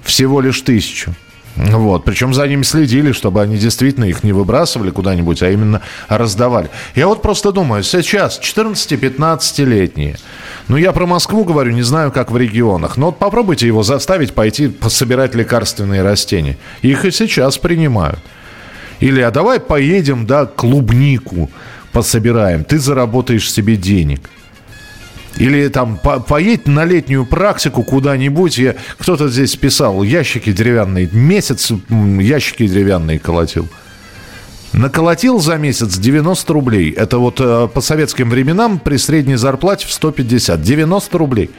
[0.04, 1.15] Всего лишь тысячу.
[1.58, 2.04] Вот.
[2.06, 6.70] Причем за ними следили, чтобы они действительно их не выбрасывали куда-нибудь, а именно раздавали.
[6.96, 10.17] Я вот просто думаю, сейчас 14-15-летние,
[10.67, 14.34] ну я про Москву говорю, не знаю, как в регионах, но вот попробуйте его заставить
[14.34, 16.58] пойти собирать лекарственные растения.
[16.82, 18.20] Их и сейчас принимают.
[19.00, 21.50] Или, а давай поедем, да, клубнику
[21.91, 24.30] пособираем, ты заработаешь себе денег.
[25.38, 28.58] Или там по поедь на летнюю практику куда-нибудь.
[28.58, 31.10] Я, кто-то здесь писал, ящики деревянные.
[31.12, 33.67] Месяц ящики деревянные колотил.
[34.73, 36.91] Наколотил за месяц 90 рублей.
[36.91, 40.62] Это вот э, по советским временам при средней зарплате в 150.
[40.62, 41.52] 90 рублей.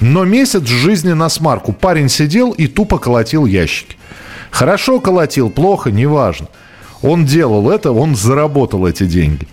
[0.00, 1.72] Но месяц жизни на смарку.
[1.72, 3.96] Парень сидел и тупо колотил ящики.
[4.50, 6.48] Хорошо колотил, плохо, неважно.
[7.02, 9.46] Он делал это, он заработал эти деньги.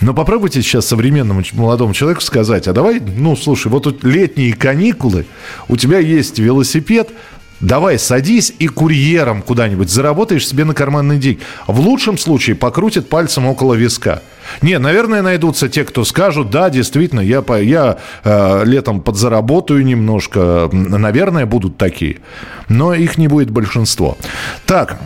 [0.00, 5.26] Но попробуйте сейчас современному молодому человеку сказать, а давай, ну, слушай, вот тут летние каникулы,
[5.68, 7.10] у тебя есть велосипед,
[7.60, 11.40] Давай, садись и курьером куда-нибудь заработаешь себе на карманный деньги.
[11.66, 14.22] В лучшем случае покрутит пальцем около виска.
[14.62, 20.70] Не, наверное, найдутся те, кто скажут, да, действительно, я, я э, летом подзаработаю немножко.
[20.72, 22.18] Наверное, будут такие.
[22.68, 24.16] Но их не будет большинство.
[24.64, 24.96] Так,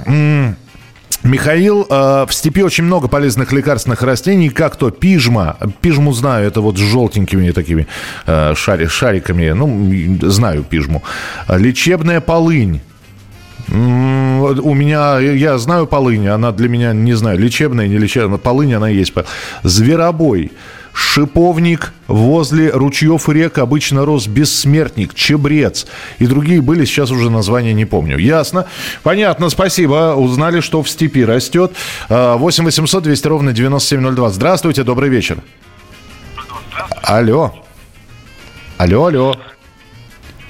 [1.23, 5.57] Михаил, э, в степи очень много полезных лекарственных растений, как то пижма.
[5.81, 7.87] Пижму знаю, это вот с желтенькими такими
[8.27, 9.51] э, шари, шариками.
[9.51, 11.03] Ну, знаю пижму.
[11.49, 12.81] Лечебная полынь.
[13.69, 18.39] У меня, я знаю полынь, она для меня, не знаю, лечебная, не лечебная.
[18.39, 19.15] Полынь, она есть.
[19.63, 20.51] Зверобой
[20.93, 25.87] шиповник возле ручьев и рек обычно рос бессмертник, чебрец
[26.19, 28.19] и другие были, сейчас уже названия не помню.
[28.19, 28.67] Ясно.
[29.03, 30.15] Понятно, спасибо.
[30.15, 31.73] Узнали, что в степи растет.
[32.09, 34.31] 8 800 200 ровно 9702.
[34.31, 35.39] Здравствуйте, добрый вечер.
[37.03, 37.55] Алло.
[38.79, 39.37] Алло, алло.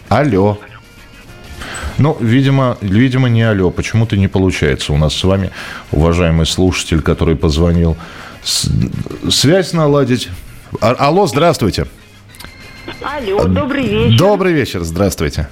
[0.09, 0.59] Алло.
[1.99, 3.71] Ну, видимо, видимо, не алло.
[3.71, 4.93] Почему-то не получается.
[4.93, 5.51] У нас с вами,
[5.91, 7.97] уважаемый слушатель, который позвонил
[8.43, 10.29] связь наладить.
[10.81, 11.87] А, алло, здравствуйте.
[13.01, 14.19] Алло, добрый вечер.
[14.19, 15.49] Добрый вечер, здравствуйте.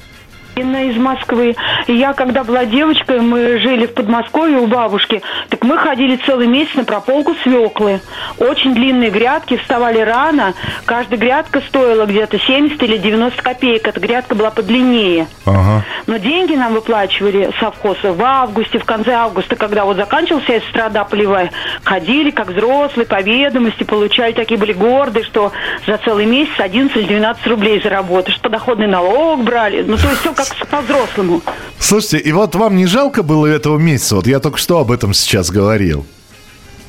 [0.60, 1.56] Инна из Москвы.
[1.86, 6.74] Я, когда была девочкой, мы жили в Подмосковье у бабушки, так мы ходили целый месяц
[6.74, 8.00] на прополку свеклы.
[8.38, 10.54] Очень длинные грядки, вставали рано.
[10.84, 13.88] Каждая грядка стоила где-то 70 или 90 копеек.
[13.88, 15.26] Эта грядка была подлиннее.
[15.46, 15.84] Ага.
[16.06, 21.04] Но деньги нам выплачивали совхоза в августе, в конце августа, когда вот заканчивался вся страда
[21.04, 21.50] полевая.
[21.84, 25.52] Ходили как взрослые, по ведомости, получали, такие были гордые, что
[25.86, 29.82] за целый месяц 11 или 12 рублей заработаешь, что доходный налог брали.
[29.82, 31.42] Ну, то есть все как по-взрослому.
[31.78, 34.16] Слушайте, и вот вам не жалко было этого месяца?
[34.16, 36.06] Вот я только что об этом сейчас говорил.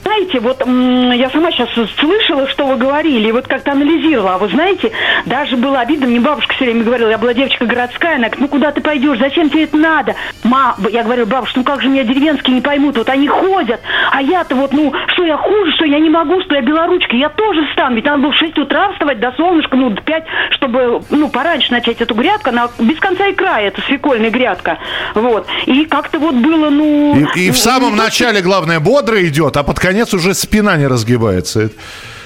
[0.04, 4.36] Знаете, вот я сама сейчас слышала, что вы говорили, и вот как-то анализировала.
[4.36, 4.92] А вы знаете,
[5.26, 8.48] даже было обидно, мне бабушка все время говорила, я была девочка городская, она говорит, ну
[8.48, 10.16] куда ты пойдешь, зачем тебе это надо?
[10.44, 13.80] Ма, я говорю, бабушка, ну как же меня деревенские не поймут, вот они ходят,
[14.12, 17.30] а я-то вот, ну, что я хуже, что я не могу, что я белоручка, я
[17.30, 21.02] тоже встану, ведь надо было в 6 утра вставать до солнышка, ну, до 5, чтобы,
[21.12, 24.80] ну, пораньше начать эту грядку, она без конца и края, это свекольная грядка,
[25.14, 25.48] вот.
[25.68, 27.16] И как-то вот было, ну...
[27.36, 31.70] И, и в самом начале, главное, бодро идет, а под конец уже спина не разгибается.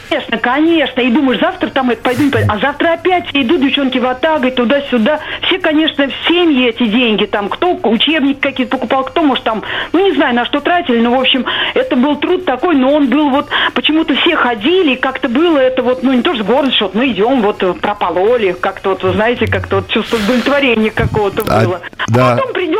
[0.10, 1.02] Конечно, конечно.
[1.02, 2.50] И думаешь, завтра там пойду, пойду.
[2.50, 5.20] А завтра опять идут девчонки в Атагой, туда-сюда.
[5.44, 9.64] Все, конечно, в семьи эти деньги, там, кто учебник какие-то покупал, кто, может, там,
[9.94, 13.08] ну, не знаю, на что тратили, но, в общем, это был труд такой, но он
[13.08, 16.46] был вот, почему-то все ходили, и как-то было это вот, ну, не то, что с
[16.46, 21.44] гордостью, вот мы идем, вот, пропололи, как-то вот, вы знаете, как-то вот чувство удовлетворения какого-то
[21.48, 21.82] а, было.
[22.08, 22.34] Да.
[22.34, 22.76] А потом придем,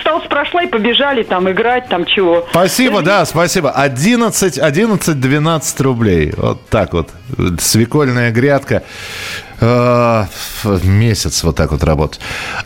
[0.00, 2.46] стал прошла и побежали там играть, там чего.
[2.50, 3.70] Спасибо, да, спасибо.
[3.70, 6.32] 11, 11, 12 рублей.
[6.42, 7.08] Вот так вот.
[7.60, 8.82] Свекольная грядка.
[9.60, 10.24] Э,
[10.82, 12.18] месяц вот так вот работать.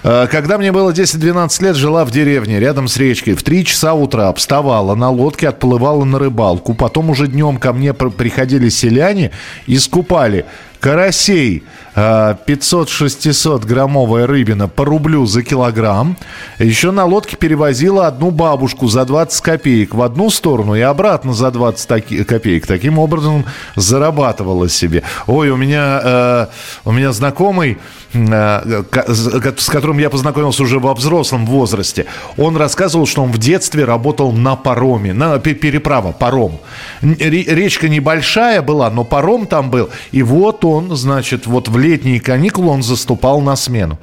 [0.02, 3.34] Э, когда мне было 10-12 лет, жила в деревне рядом с речкой.
[3.34, 6.72] В 3 часа утра вставала на лодке, отплывала на рыбалку.
[6.72, 9.30] Потом уже днем ко мне приходили селяне
[9.66, 10.46] и скупали
[10.86, 11.64] карасей
[11.96, 16.16] 500-600 э, граммовая рыбина по рублю за килограмм.
[16.60, 21.50] Еще на лодке перевозила одну бабушку за 20 копеек в одну сторону и обратно за
[21.50, 22.68] 20 копеек.
[22.68, 23.44] Таким образом
[23.74, 25.02] зарабатывала себе.
[25.26, 26.46] Ой, у меня, э,
[26.84, 27.78] у меня знакомый,
[28.16, 34.32] с которым я познакомился уже во взрослом возрасте, он рассказывал, что он в детстве работал
[34.32, 36.58] на пароме, на переправа, паром.
[37.02, 39.90] Речка небольшая была, но паром там был.
[40.12, 43.98] И вот он, значит, вот в летние каникулы он заступал на смену.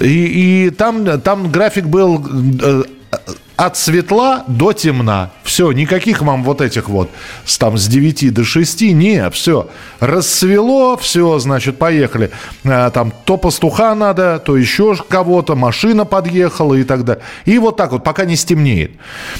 [0.00, 2.24] И, и там, там график был
[2.62, 2.82] э,
[3.60, 5.30] от светла до темна.
[5.42, 7.10] Все, никаких вам вот этих вот
[7.44, 8.80] с, там с 9 до 6.
[8.92, 9.68] Не, все.
[10.00, 12.30] Рассвело, все, значит, поехали.
[12.64, 17.22] А, там то пастуха надо, то еще кого-то, машина подъехала и так далее.
[17.44, 18.92] И вот так вот, пока не стемнеет.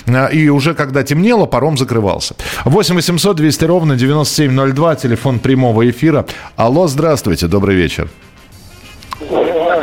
[0.07, 2.35] А, и уже когда темнело, паром закрывался.
[2.67, 6.27] 8 800 200 ровно 9702, телефон прямого эфира.
[6.57, 8.11] Алло, здравствуйте, добрый вечер.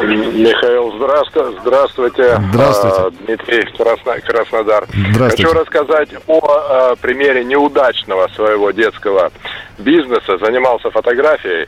[0.03, 1.59] Михаил, здравствуйте.
[1.61, 2.41] Здравствуйте.
[2.51, 2.97] Здравствуйте.
[2.97, 4.85] А, Дмитрий Красно, Краснодар.
[4.89, 5.43] Здравствуйте.
[5.43, 9.31] Хочу рассказать о а, примере неудачного своего детского
[9.77, 10.37] бизнеса.
[10.39, 11.67] Занимался фотографией,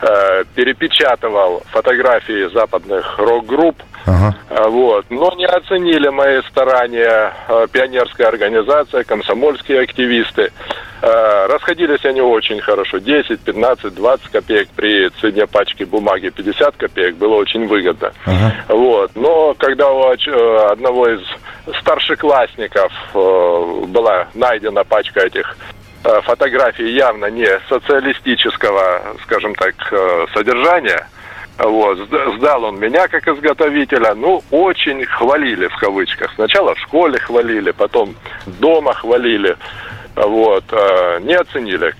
[0.00, 3.76] а, перепечатывал фотографии западных рок-групп.
[4.06, 4.34] Ага.
[4.68, 5.06] Вот.
[5.10, 7.32] Но не оценили мои старания
[7.72, 10.50] пионерская организация, комсомольские активисты.
[11.02, 12.98] Э, расходились они очень хорошо.
[12.98, 18.12] 10, 15, 20 копеек при цене пачки бумаги 50 копеек было очень выгодно.
[18.26, 18.54] Ага.
[18.68, 19.10] Вот.
[19.14, 21.20] Но когда у э, одного из
[21.80, 25.56] старшеклассников э, была найдена пачка этих
[26.22, 29.74] фотографий явно не социалистического, скажем так,
[30.32, 31.06] содержания,
[31.58, 31.98] вот,
[32.38, 36.32] сдал он меня как изготовителя, ну, очень хвалили в кавычках.
[36.34, 38.14] Сначала в школе хвалили, потом
[38.46, 39.56] дома хвалили
[40.26, 41.94] вот, э, не оценили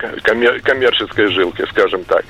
[0.62, 2.24] коммерческой жилки, скажем так.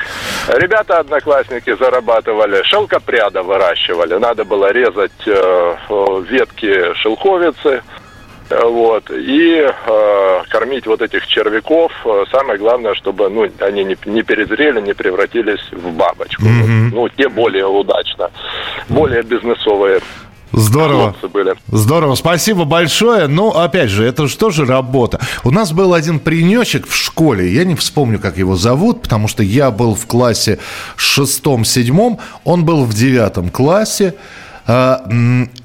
[0.48, 5.76] Ребята, одноклассники, зарабатывали, шелкопряда выращивали, надо было резать э,
[6.28, 7.82] ветки шелковицы,
[8.50, 11.92] вот, и э, кормить вот этих червяков.
[12.32, 16.42] Самое главное, чтобы ну, они не, не перезрели, не превратились в бабочку.
[16.42, 16.90] Mm-hmm.
[16.92, 18.30] Ну, те более удачно,
[18.88, 20.00] более бизнесовые
[20.52, 21.14] Здорово.
[21.32, 21.54] Были.
[21.68, 22.16] Здорово.
[22.16, 23.28] Спасибо большое.
[23.28, 25.20] Ну, опять же, это же тоже работа.
[25.44, 27.52] У нас был один паренечек в школе.
[27.52, 30.58] Я не вспомню, как его зовут, потому что я был в классе
[30.96, 32.18] шестом-седьмом.
[32.44, 34.14] Он был в девятом классе.
[34.66, 35.06] А,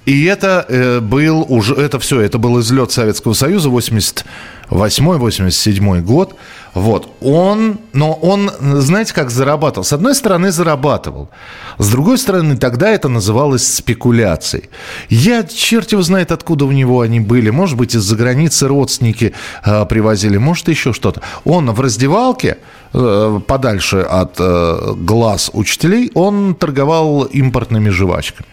[0.06, 6.36] и это э, был уже, это все, это был излет Советского Союза, 88-87 год.
[6.76, 9.86] Вот, он, но он, знаете, как зарабатывал?
[9.86, 11.30] С одной стороны, зарабатывал.
[11.78, 14.70] С другой стороны, тогда это называлось спекуляцией.
[15.08, 17.50] Я, черт его знает, откуда у него они были.
[17.50, 19.34] Может быть, из-за границы родственники
[19.66, 21.22] э, привозили, может, еще что-то.
[21.46, 22.58] Он в раздевалке,
[22.94, 28.50] э, подальше от э, глаз учителей, он торговал импортными жвачками.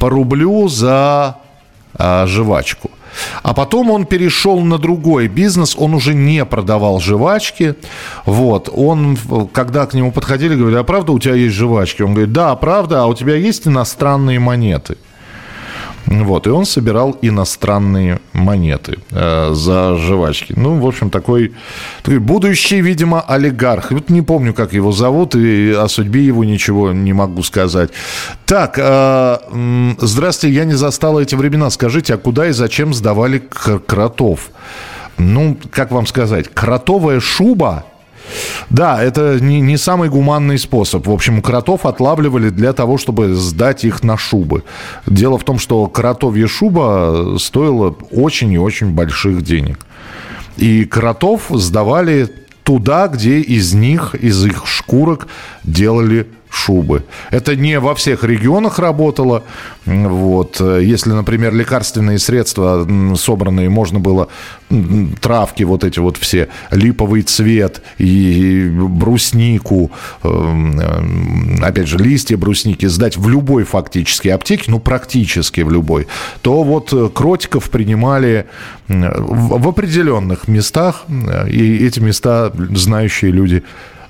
[0.00, 1.36] По рублю за
[1.96, 2.90] э, жвачку.
[3.42, 7.74] А потом он перешел на другой бизнес, он уже не продавал жвачки.
[8.24, 9.18] Вот, он,
[9.52, 12.02] когда к нему подходили, говорили, а правда у тебя есть жвачки?
[12.02, 14.96] Он говорит, да, правда, а у тебя есть иностранные монеты?
[16.06, 20.54] Вот, и он собирал иностранные монеты э, за жвачки.
[20.56, 21.52] Ну, в общем, такой,
[22.02, 23.90] такой будущий, видимо, олигарх.
[23.90, 27.90] Вот не помню, как его зовут, и о судьбе его ничего не могу сказать.
[28.44, 29.38] Так, э,
[29.98, 31.70] здравствуйте, я не застал эти времена.
[31.70, 33.38] Скажите, а куда и зачем сдавали
[33.86, 34.50] кротов?
[35.18, 37.84] Ну, как вам сказать, кротовая шуба
[38.70, 41.06] да, это не, не самый гуманный способ.
[41.06, 44.64] В общем, кротов отлавливали для того, чтобы сдать их на шубы.
[45.06, 49.86] Дело в том, что кротовья шуба стоила очень и очень больших денег.
[50.56, 52.28] И кротов сдавали
[52.64, 55.28] туда, где из них, из их шкурок
[55.62, 57.04] делали шубы.
[57.30, 59.44] Это не во всех регионах работало.
[59.84, 60.60] Вот.
[60.60, 64.28] Если, например, лекарственные средства собранные, можно было
[65.20, 69.92] травки вот эти вот все, липовый цвет и бруснику,
[70.24, 76.08] эм, э, опять же, листья брусники сдать в любой фактически аптеке, ну, практически в любой,
[76.42, 78.46] то вот э, кротиков принимали
[78.88, 83.62] в определенных местах, э, и эти места знающие люди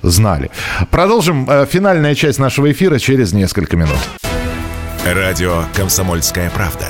[0.03, 0.51] знали.
[0.91, 3.99] Продолжим финальная часть нашего эфира через несколько минут.
[5.05, 6.87] Радио «Комсомольская правда».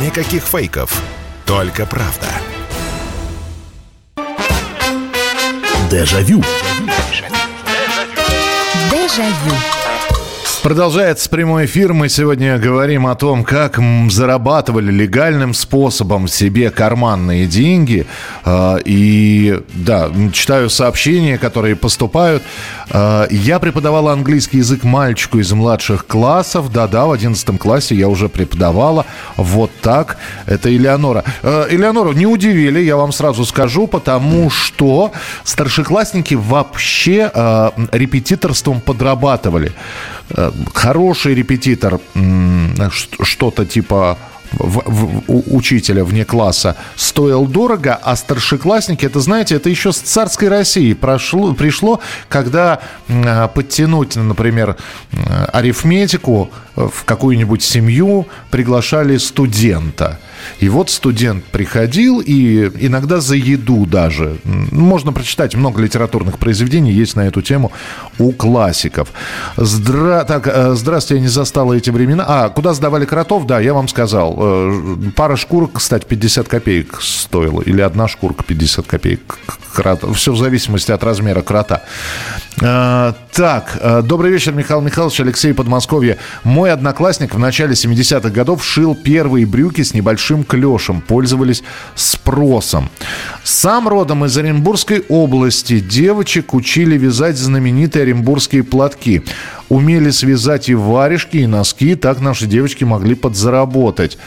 [0.00, 1.02] Никаких фейков,
[1.44, 2.26] только правда.
[5.90, 6.42] Дежавю.
[8.90, 9.75] Дежавю.
[10.66, 11.92] Продолжается прямой эфир.
[11.92, 13.78] Мы сегодня говорим о том, как
[14.10, 18.04] зарабатывали легальным способом себе карманные деньги.
[18.44, 22.42] А, и да, читаю сообщения, которые поступают.
[22.90, 26.72] А, я преподавала английский язык мальчику из младших классов.
[26.72, 29.06] Да-да, в 11 классе я уже преподавала.
[29.36, 30.16] Вот так.
[30.46, 31.22] Это Элеонора.
[31.44, 35.12] А, Элеонору не удивили, я вам сразу скажу, потому что
[35.44, 37.30] старшеклассники вообще
[37.92, 39.70] репетиторством подрабатывали
[40.74, 42.00] хороший репетитор,
[43.22, 44.18] что-то типа
[44.52, 49.98] в, в, у, учителя вне класса стоил дорого, а старшеклассники, это, знаете, это еще с
[49.98, 54.76] царской России прошло, пришло, когда э, подтянуть, например,
[55.52, 60.18] арифметику в какую-нибудь семью приглашали студента.
[60.60, 64.38] И вот студент приходил, и иногда за еду даже.
[64.44, 67.72] Можно прочитать много литературных произведений, есть на эту тему
[68.18, 69.12] у классиков.
[69.56, 70.24] Здра...
[70.24, 72.24] Так, э, здравствуйте, я не застала эти времена.
[72.26, 73.46] А, куда сдавали кротов?
[73.46, 74.36] Да, я вам сказал.
[74.38, 77.62] Э, пара шкурок, кстати, 50 копеек стоила.
[77.62, 79.38] Или одна шкурка 50 копеек.
[79.74, 80.12] Крота.
[80.12, 81.82] Все в зависимости от размера крота.
[82.62, 86.16] А, так, добрый вечер, Михаил Михайлович, Алексей Подмосковье.
[86.42, 91.62] Мой одноклассник в начале 70-х годов шил первые брюки с небольшим большим клешем, пользовались
[91.94, 92.88] спросом.
[93.44, 99.22] Сам родом из Оренбургской области девочек учили вязать знаменитые оренбургские платки.
[99.68, 104.18] Умели связать и варежки, и носки, так наши девочки могли подзаработать.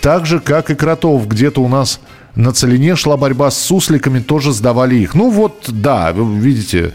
[0.00, 2.00] Так же, как и кротов, где-то у нас
[2.36, 5.14] на Целине шла борьба с сусликами, тоже сдавали их.
[5.14, 6.92] Ну вот, да, видите,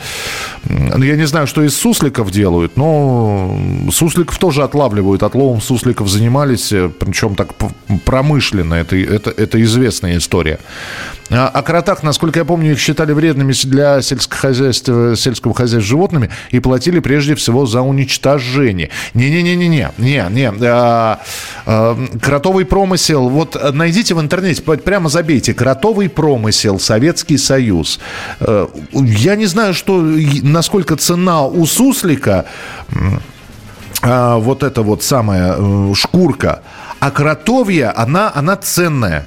[0.69, 3.59] я не знаю, что из сусликов делают, но
[3.91, 5.23] сусликов тоже отлавливают.
[5.23, 7.49] Отловом сусликов занимались, э, причем так
[8.05, 10.59] промышленно, это, это, это известная история.
[11.31, 16.29] А, о кротах, насколько я помню, их считали вредными для сельского хозяйства, сельского хозяйства животными
[16.51, 18.89] и платили прежде всего за уничтожение.
[19.13, 20.51] Не-не-не-не-не, не, не.
[20.63, 21.21] А,
[21.65, 27.99] а, кротовый промысел, вот найдите в интернете, прямо забейте, кротовый промысел, Советский Союз.
[28.39, 30.01] Э, я не знаю, что,
[30.43, 32.45] насколько цена у суслика,
[34.03, 36.63] а, вот эта вот самая э, шкурка,
[36.99, 39.25] а кротовья, она, она ценная.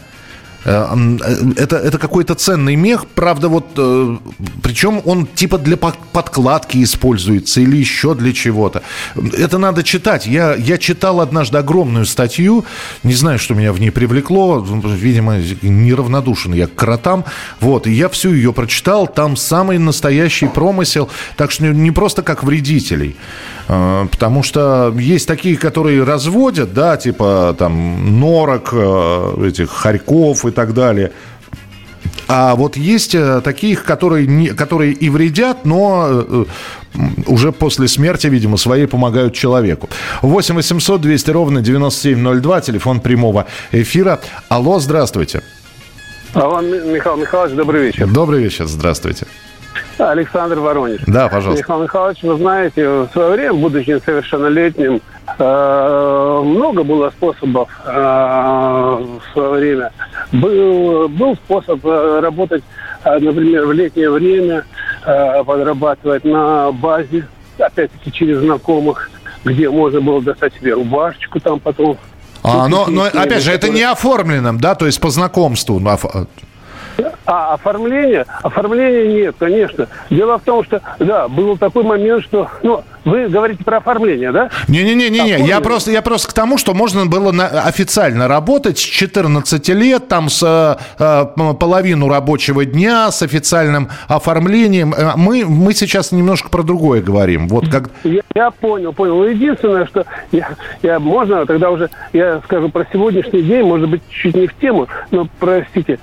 [0.65, 4.17] Э, э, это, это какой-то ценный мех, правда, вот, э,
[4.63, 8.83] причем он типа для подкладки используется или еще для чего-то.
[9.15, 10.27] Это надо читать.
[10.27, 12.65] Я, я читал однажды огромную статью,
[13.03, 17.25] не знаю, что меня в ней привлекло, видимо, неравнодушен я к кротам,
[17.61, 22.43] вот, и я всю ее прочитал, там самый настоящий промысел, так что не просто как
[22.43, 23.17] вредителей,
[23.67, 31.13] потому что есть такие, которые разводят, да, типа там норок, этих хорьков и так далее.
[32.27, 36.45] А вот есть э, таких, которые, не, которые и вредят, но э,
[37.27, 39.91] уже после смерти, видимо, своей помогают человеку.
[40.23, 44.21] 8 800 200 ровно 9702, телефон прямого эфира.
[44.49, 45.43] Алло, здравствуйте.
[46.33, 48.07] Алло, Михаил Михайлович, добрый вечер.
[48.09, 49.27] Добрый вечер, здравствуйте.
[49.99, 51.01] Александр Воронеж.
[51.07, 51.63] Да, пожалуйста.
[51.63, 59.33] Михаил Михайлович, вы знаете, в свое время, будучи несовершеннолетним, э, много было способов э, в
[59.33, 59.93] свое время.
[60.33, 62.63] Был, был способ э, работать,
[63.05, 64.65] например, в летнее время,
[65.05, 67.27] подрабатывать на базе,
[67.59, 69.11] опять-таки через знакомых,
[69.45, 71.99] где можно было достать себе рубашечку там потом.
[72.43, 75.81] А, но, но опять же, это не оформленным, да, то есть по знакомству.
[77.27, 78.27] А оформление?
[78.43, 79.89] Оформления нет, конечно.
[80.11, 84.51] Дело в том, что, да, был такой момент, что, ну, вы говорите про оформление, да?
[84.69, 88.83] Не-не-не, не, я просто, я просто к тому, что можно было на, официально работать с
[88.83, 91.27] 14 лет, там с э,
[91.59, 94.95] половину рабочего дня, с официальным оформлением.
[94.95, 97.49] Э, мы, мы сейчас немножко про другое говорим.
[97.49, 97.91] Вот как...
[98.05, 99.25] я, я понял, понял.
[99.25, 100.51] Единственное, что я,
[100.83, 104.89] я, можно тогда уже, я скажу про сегодняшний день, может быть, чуть не в тему,
[105.11, 105.99] но простите.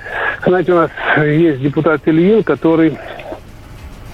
[0.45, 2.97] Знаете, у нас есть депутат Ильин, который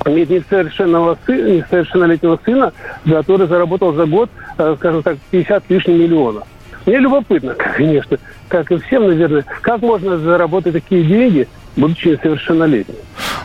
[0.08, 2.74] иметь несовершенного сына, несовершеннолетнего сына,
[3.06, 6.44] который заработал за год, э, скажем так, 50 лишних миллионов.
[6.86, 12.96] Мне любопытно, конечно, как и всем, наверное, как можно заработать такие деньги, будучи несовершеннолетним.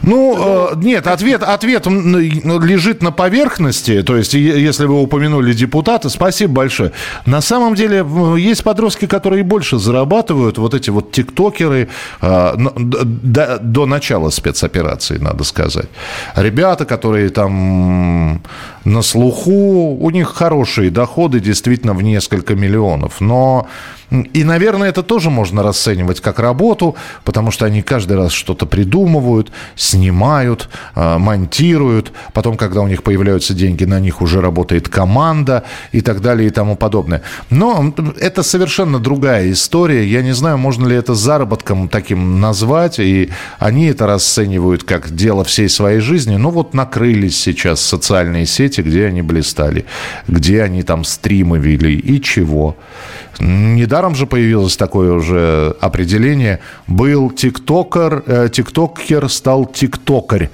[0.02, 4.02] Ну, э, нет, ответ, ответ лежит на поверхности.
[4.02, 6.92] То есть, если вы упомянули депутата, спасибо большое.
[7.26, 8.04] На самом деле,
[8.38, 10.58] есть подростки, которые больше зарабатывают.
[10.58, 11.88] Вот эти вот тиктокеры
[12.20, 15.88] э, до, до начала спецоперации, надо сказать.
[16.34, 18.42] Ребята, которые там
[18.84, 23.20] на слуху, у них хорошие доходы, действительно, в несколько миллионов.
[23.20, 23.68] Но
[24.34, 29.50] и, наверное, это тоже можно расценивать как работу, потому что они каждый раз что-то придумывают,
[29.92, 32.12] снимают, э, монтируют.
[32.32, 36.50] Потом, когда у них появляются деньги, на них уже работает команда и так далее и
[36.50, 37.22] тому подобное.
[37.50, 40.06] Но это совершенно другая история.
[40.06, 42.98] Я не знаю, можно ли это заработком таким назвать.
[42.98, 46.36] И они это расценивают как дело всей своей жизни.
[46.36, 49.84] Ну вот накрылись сейчас социальные сети, где они блистали,
[50.28, 52.76] где они там стримы вели и чего.
[53.40, 56.60] Недаром же появилось такое уже определение.
[56.86, 60.48] Был тиктокер, э, тиктокер стал тиктокарь.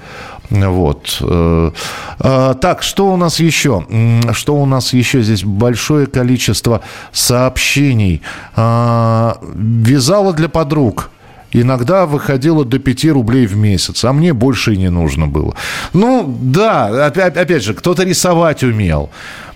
[0.49, 1.17] Вот.
[1.21, 1.71] Э,
[2.19, 3.85] э, так, что у нас еще?
[4.33, 5.43] Что у нас еще здесь?
[5.43, 8.21] Большое количество сообщений.
[8.55, 11.11] Э, вязала для подруг.
[11.51, 15.53] Иногда выходило до 5 рублей в месяц, а мне больше и не нужно было.
[15.93, 19.09] Ну, да, опять, опять же, кто-то рисовать умел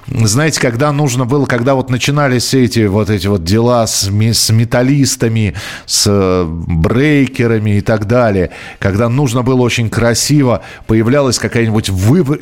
[0.08, 5.56] знаете, когда нужно было, когда вот начинались эти вот эти вот дела с, с металлистами,
[5.86, 12.40] с э, брейкерами и так далее, когда нужно было очень красиво, появлялась какая-нибудь вывар...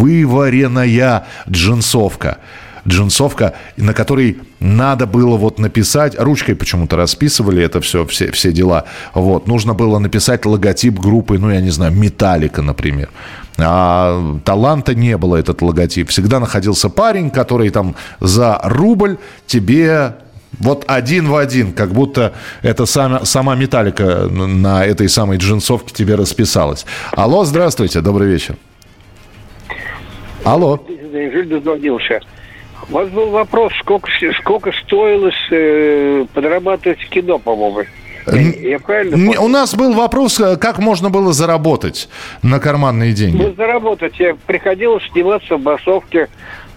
[0.00, 2.38] вываренная джинсовка
[2.86, 8.84] джинсовка, на которой надо было вот написать, ручкой почему-то расписывали это все, все, все дела,
[9.14, 13.08] вот, нужно было написать логотип группы, ну, я не знаю, Металлика, например.
[13.58, 16.08] А таланта не было этот логотип.
[16.08, 20.14] Всегда находился парень, который там за рубль тебе
[20.58, 26.14] вот один в один, как будто это сама, сама металлика на этой самой джинсовке тебе
[26.16, 26.86] расписалась.
[27.12, 28.56] Алло, здравствуйте, добрый вечер.
[30.44, 30.80] Алло.
[31.46, 32.20] Дозвонился.
[32.90, 34.10] У вас был вопрос, сколько,
[34.40, 37.84] сколько стоило э, подрабатывать в кино, по-моему.
[38.26, 39.44] Я правильно понял?
[39.44, 42.08] У нас был вопрос, э, как можно было заработать
[42.42, 43.40] на карманные деньги.
[43.40, 44.18] Ну, заработать.
[44.18, 46.28] Я приходилось сниматься в басовке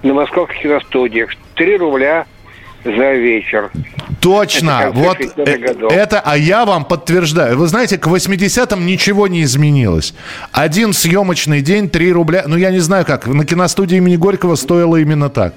[0.03, 1.31] на московских киностудиях.
[1.55, 2.27] Три рубля
[2.83, 3.71] за вечер.
[4.21, 4.83] Точно.
[4.83, 7.57] Это вот э, это, а я вам подтверждаю.
[7.57, 10.13] Вы знаете, к 80-м ничего не изменилось.
[10.51, 12.43] Один съемочный день, 3 рубля.
[12.45, 13.25] Ну, я не знаю как.
[13.25, 15.55] На киностудии имени Горького стоило именно так.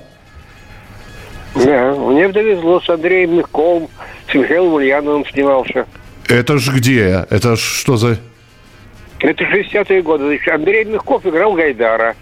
[1.65, 3.89] Да, мне довезло с Андреем Мягковым,
[4.31, 5.87] с Михаилом Ульяновым снимался.
[6.29, 7.27] Это ж где?
[7.31, 8.19] Это ж что за...
[9.21, 10.39] Это 60-е годы.
[10.53, 12.15] Андрей Мягков играл Гайдара.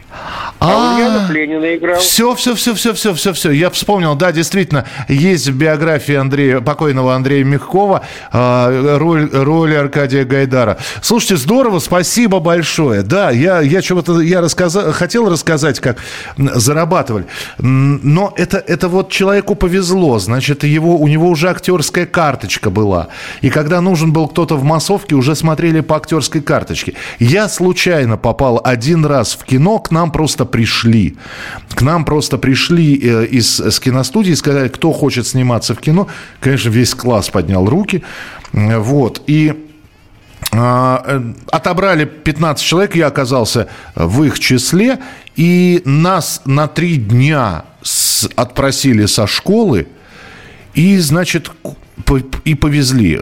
[0.64, 2.00] А, Ульянов Ленина играл.
[2.00, 3.50] Все, все, все, все, все, все, все.
[3.50, 8.02] Я вспомнил, да, действительно, есть в биографии Андрея, покойного Андрея Мягкова
[8.32, 10.78] э, роль, роль Аркадия Гайдара.
[11.02, 13.02] Слушайте, здорово, спасибо большое.
[13.02, 15.98] Да, я, я чего-то я рассказал, хотел рассказать, как
[16.36, 17.26] зарабатывали.
[17.58, 20.18] Но это, это вот человеку повезло.
[20.18, 23.08] Значит, его, у него уже актерская карточка была.
[23.42, 26.94] И когда нужен был кто-то в массовке, уже смотрели по актерской карточке.
[27.18, 31.16] Я случайно попал один раз в кино, к нам просто пришли.
[31.74, 36.06] К нам просто пришли э, из с киностудии сказали, кто хочет сниматься в кино.
[36.38, 38.04] Конечно, весь класс поднял руки.
[38.52, 39.22] Вот.
[39.26, 39.52] И
[40.52, 45.00] а, э, отобрали 15 человек, я оказался в их числе,
[45.34, 47.64] и нас на три дня
[48.36, 49.88] отпросили со школы,
[50.74, 51.50] и, значит,
[52.44, 53.20] и повезли.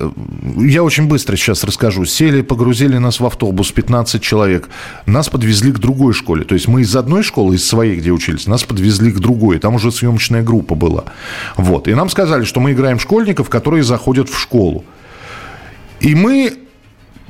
[0.56, 2.04] Я очень быстро сейчас расскажу.
[2.04, 4.68] Сели, погрузили нас в автобус, 15 человек.
[5.06, 6.44] Нас подвезли к другой школе.
[6.44, 9.58] То есть мы из одной школы, из своей, где учились, нас подвезли к другой.
[9.58, 11.04] Там уже съемочная группа была.
[11.56, 11.88] Вот.
[11.88, 14.84] И нам сказали, что мы играем школьников, которые заходят в школу.
[16.00, 16.54] И мы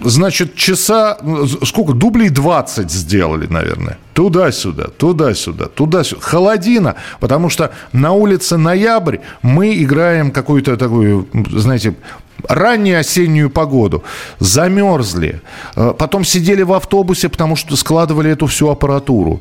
[0.00, 1.18] значит, часа,
[1.64, 3.98] сколько, дублей 20 сделали, наверное.
[4.12, 6.20] Туда-сюда, туда-сюда, туда-сюда.
[6.20, 11.94] Холодина, потому что на улице ноябрь мы играем какую-то такую, знаете,
[12.48, 14.02] раннюю осеннюю погоду,
[14.38, 15.40] замерзли,
[15.76, 19.40] э, потом сидели в автобусе, потому что складывали эту всю аппаратуру.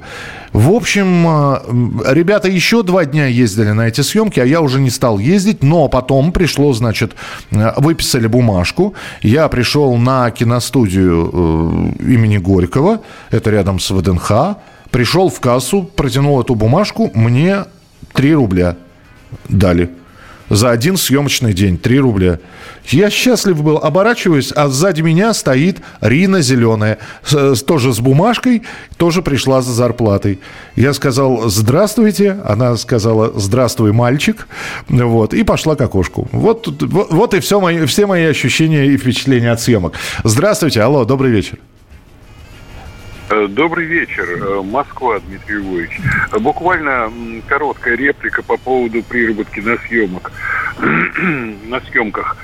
[0.54, 4.90] В общем, э, ребята еще два дня ездили на эти съемки, а я уже не
[4.90, 7.14] стал ездить, но потом пришло, значит,
[7.52, 13.02] э, выписали бумажку, я пришел на киностудию имени Горького,
[13.32, 14.58] это рядом с ВДНХ,
[14.92, 17.66] пришел в кассу, протянул эту бумажку, мне
[18.14, 18.76] 3 рубля
[19.50, 19.90] дали.
[20.52, 21.78] за один съемочный день.
[21.78, 22.40] 3 рубля.
[22.88, 26.98] Я счастлив был, оборачиваюсь, а сзади меня стоит Рина Зеленая.
[27.24, 28.64] С, тоже с бумажкой,
[28.98, 30.40] тоже пришла за зарплатой.
[30.76, 32.38] Я сказал «Здравствуйте».
[32.44, 34.48] Она сказала «Здравствуй, мальчик».
[34.90, 36.28] Вот, и пошла к окошку.
[36.34, 39.94] Вот, вот, вот и все мои, все мои ощущения и впечатления от съемок.
[40.26, 41.60] Здравствуйте, алло, добрый вечер.
[43.32, 46.02] Э, добрый вечер, э, Москва, Дмитрий Львович.
[46.42, 47.10] Буквально
[47.48, 50.34] короткая реплика по поводу приработки на съемок,
[51.68, 52.36] на съемках.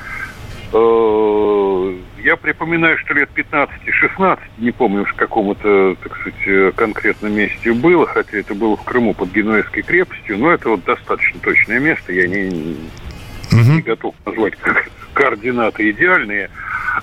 [0.71, 7.73] Э, я припоминаю, что лет 15-16, не помню уж в каком-то, так сказать, конкретном месте
[7.73, 12.13] было, хотя это было в Крыму под Генуэзской крепостью, но это вот достаточно точное место,
[12.13, 12.77] я не,
[13.51, 13.71] угу.
[13.73, 14.53] не готов назвать
[15.13, 16.49] координаты идеальные.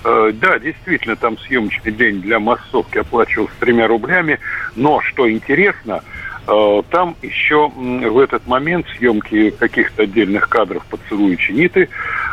[0.03, 4.39] Э, да, действительно, там съемочный день для массовки оплачивался тремя рублями,
[4.75, 6.03] но, что интересно,
[6.47, 11.89] э, там еще в этот момент съемки каких-то отдельных кадров «Поцелуй чиниты»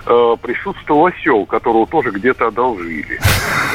[0.07, 3.21] э, присутствовал осел, которого тоже где-то одолжили.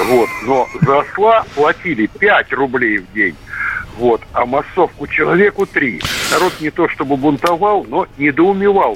[0.06, 0.30] Вот.
[0.46, 3.36] Но за осла платили 5 рублей в день.
[3.98, 4.22] Вот.
[4.34, 6.00] А массовку человеку три.
[6.32, 8.96] Народ не то чтобы бунтовал, но недоумевал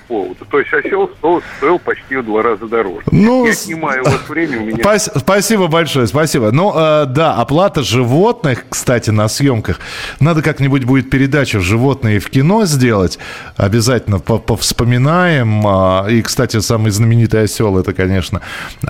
[0.00, 0.44] этому поводу.
[0.44, 3.02] То есть осел стоил, стоил почти в два раза дороже.
[3.10, 4.60] Ну, Я отнимаю у вас время.
[4.60, 4.98] У меня...
[4.98, 6.50] Спасибо большое, спасибо.
[6.50, 9.80] Ну, э, да, оплата животных, кстати, на съемках.
[10.20, 13.18] Надо как-нибудь будет передачу «Животные в кино» сделать.
[13.56, 15.66] Обязательно повспоминаем.
[15.66, 18.40] А, и, кстати, самый знаменитый осел, это, конечно,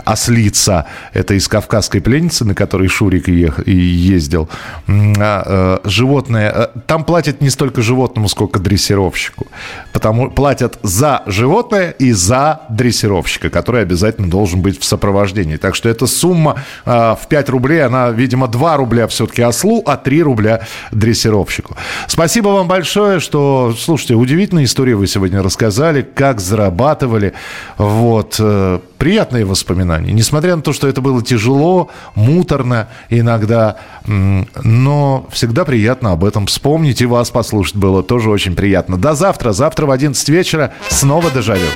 [0.04, 0.86] ослица.
[1.12, 4.48] Это из «Кавказской пленницы», на которой Шурик ездил.
[4.88, 9.46] А, э, животное, э, там платят не столько животному, сколько дрессировщику.
[9.92, 15.56] Потому платят за животное и за дрессировщика, который обязательно должен быть в сопровождении.
[15.56, 19.96] Так что эта сумма э, в 5 рублей, она, видимо, 2 рубля все-таки ослу, а
[19.96, 21.74] 3 рубля дрессировщику.
[22.06, 27.32] Спасибо вам большое, что, слушайте, удивительные истории вы сегодня рассказали, как зарабатывали.
[27.78, 28.36] Вот.
[28.38, 30.12] Э, приятные воспоминания.
[30.12, 37.00] Несмотря на то, что это было тяжело, муторно иногда, но всегда приятно об этом вспомнить
[37.00, 38.98] и вас послушать было тоже очень приятно.
[38.98, 39.52] До завтра.
[39.52, 41.66] Завтра в 11 вечера снова дежавю.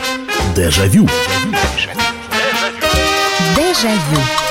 [0.54, 1.08] Дежавю.
[1.08, 1.98] Дежавю.
[3.56, 4.43] Дежавю.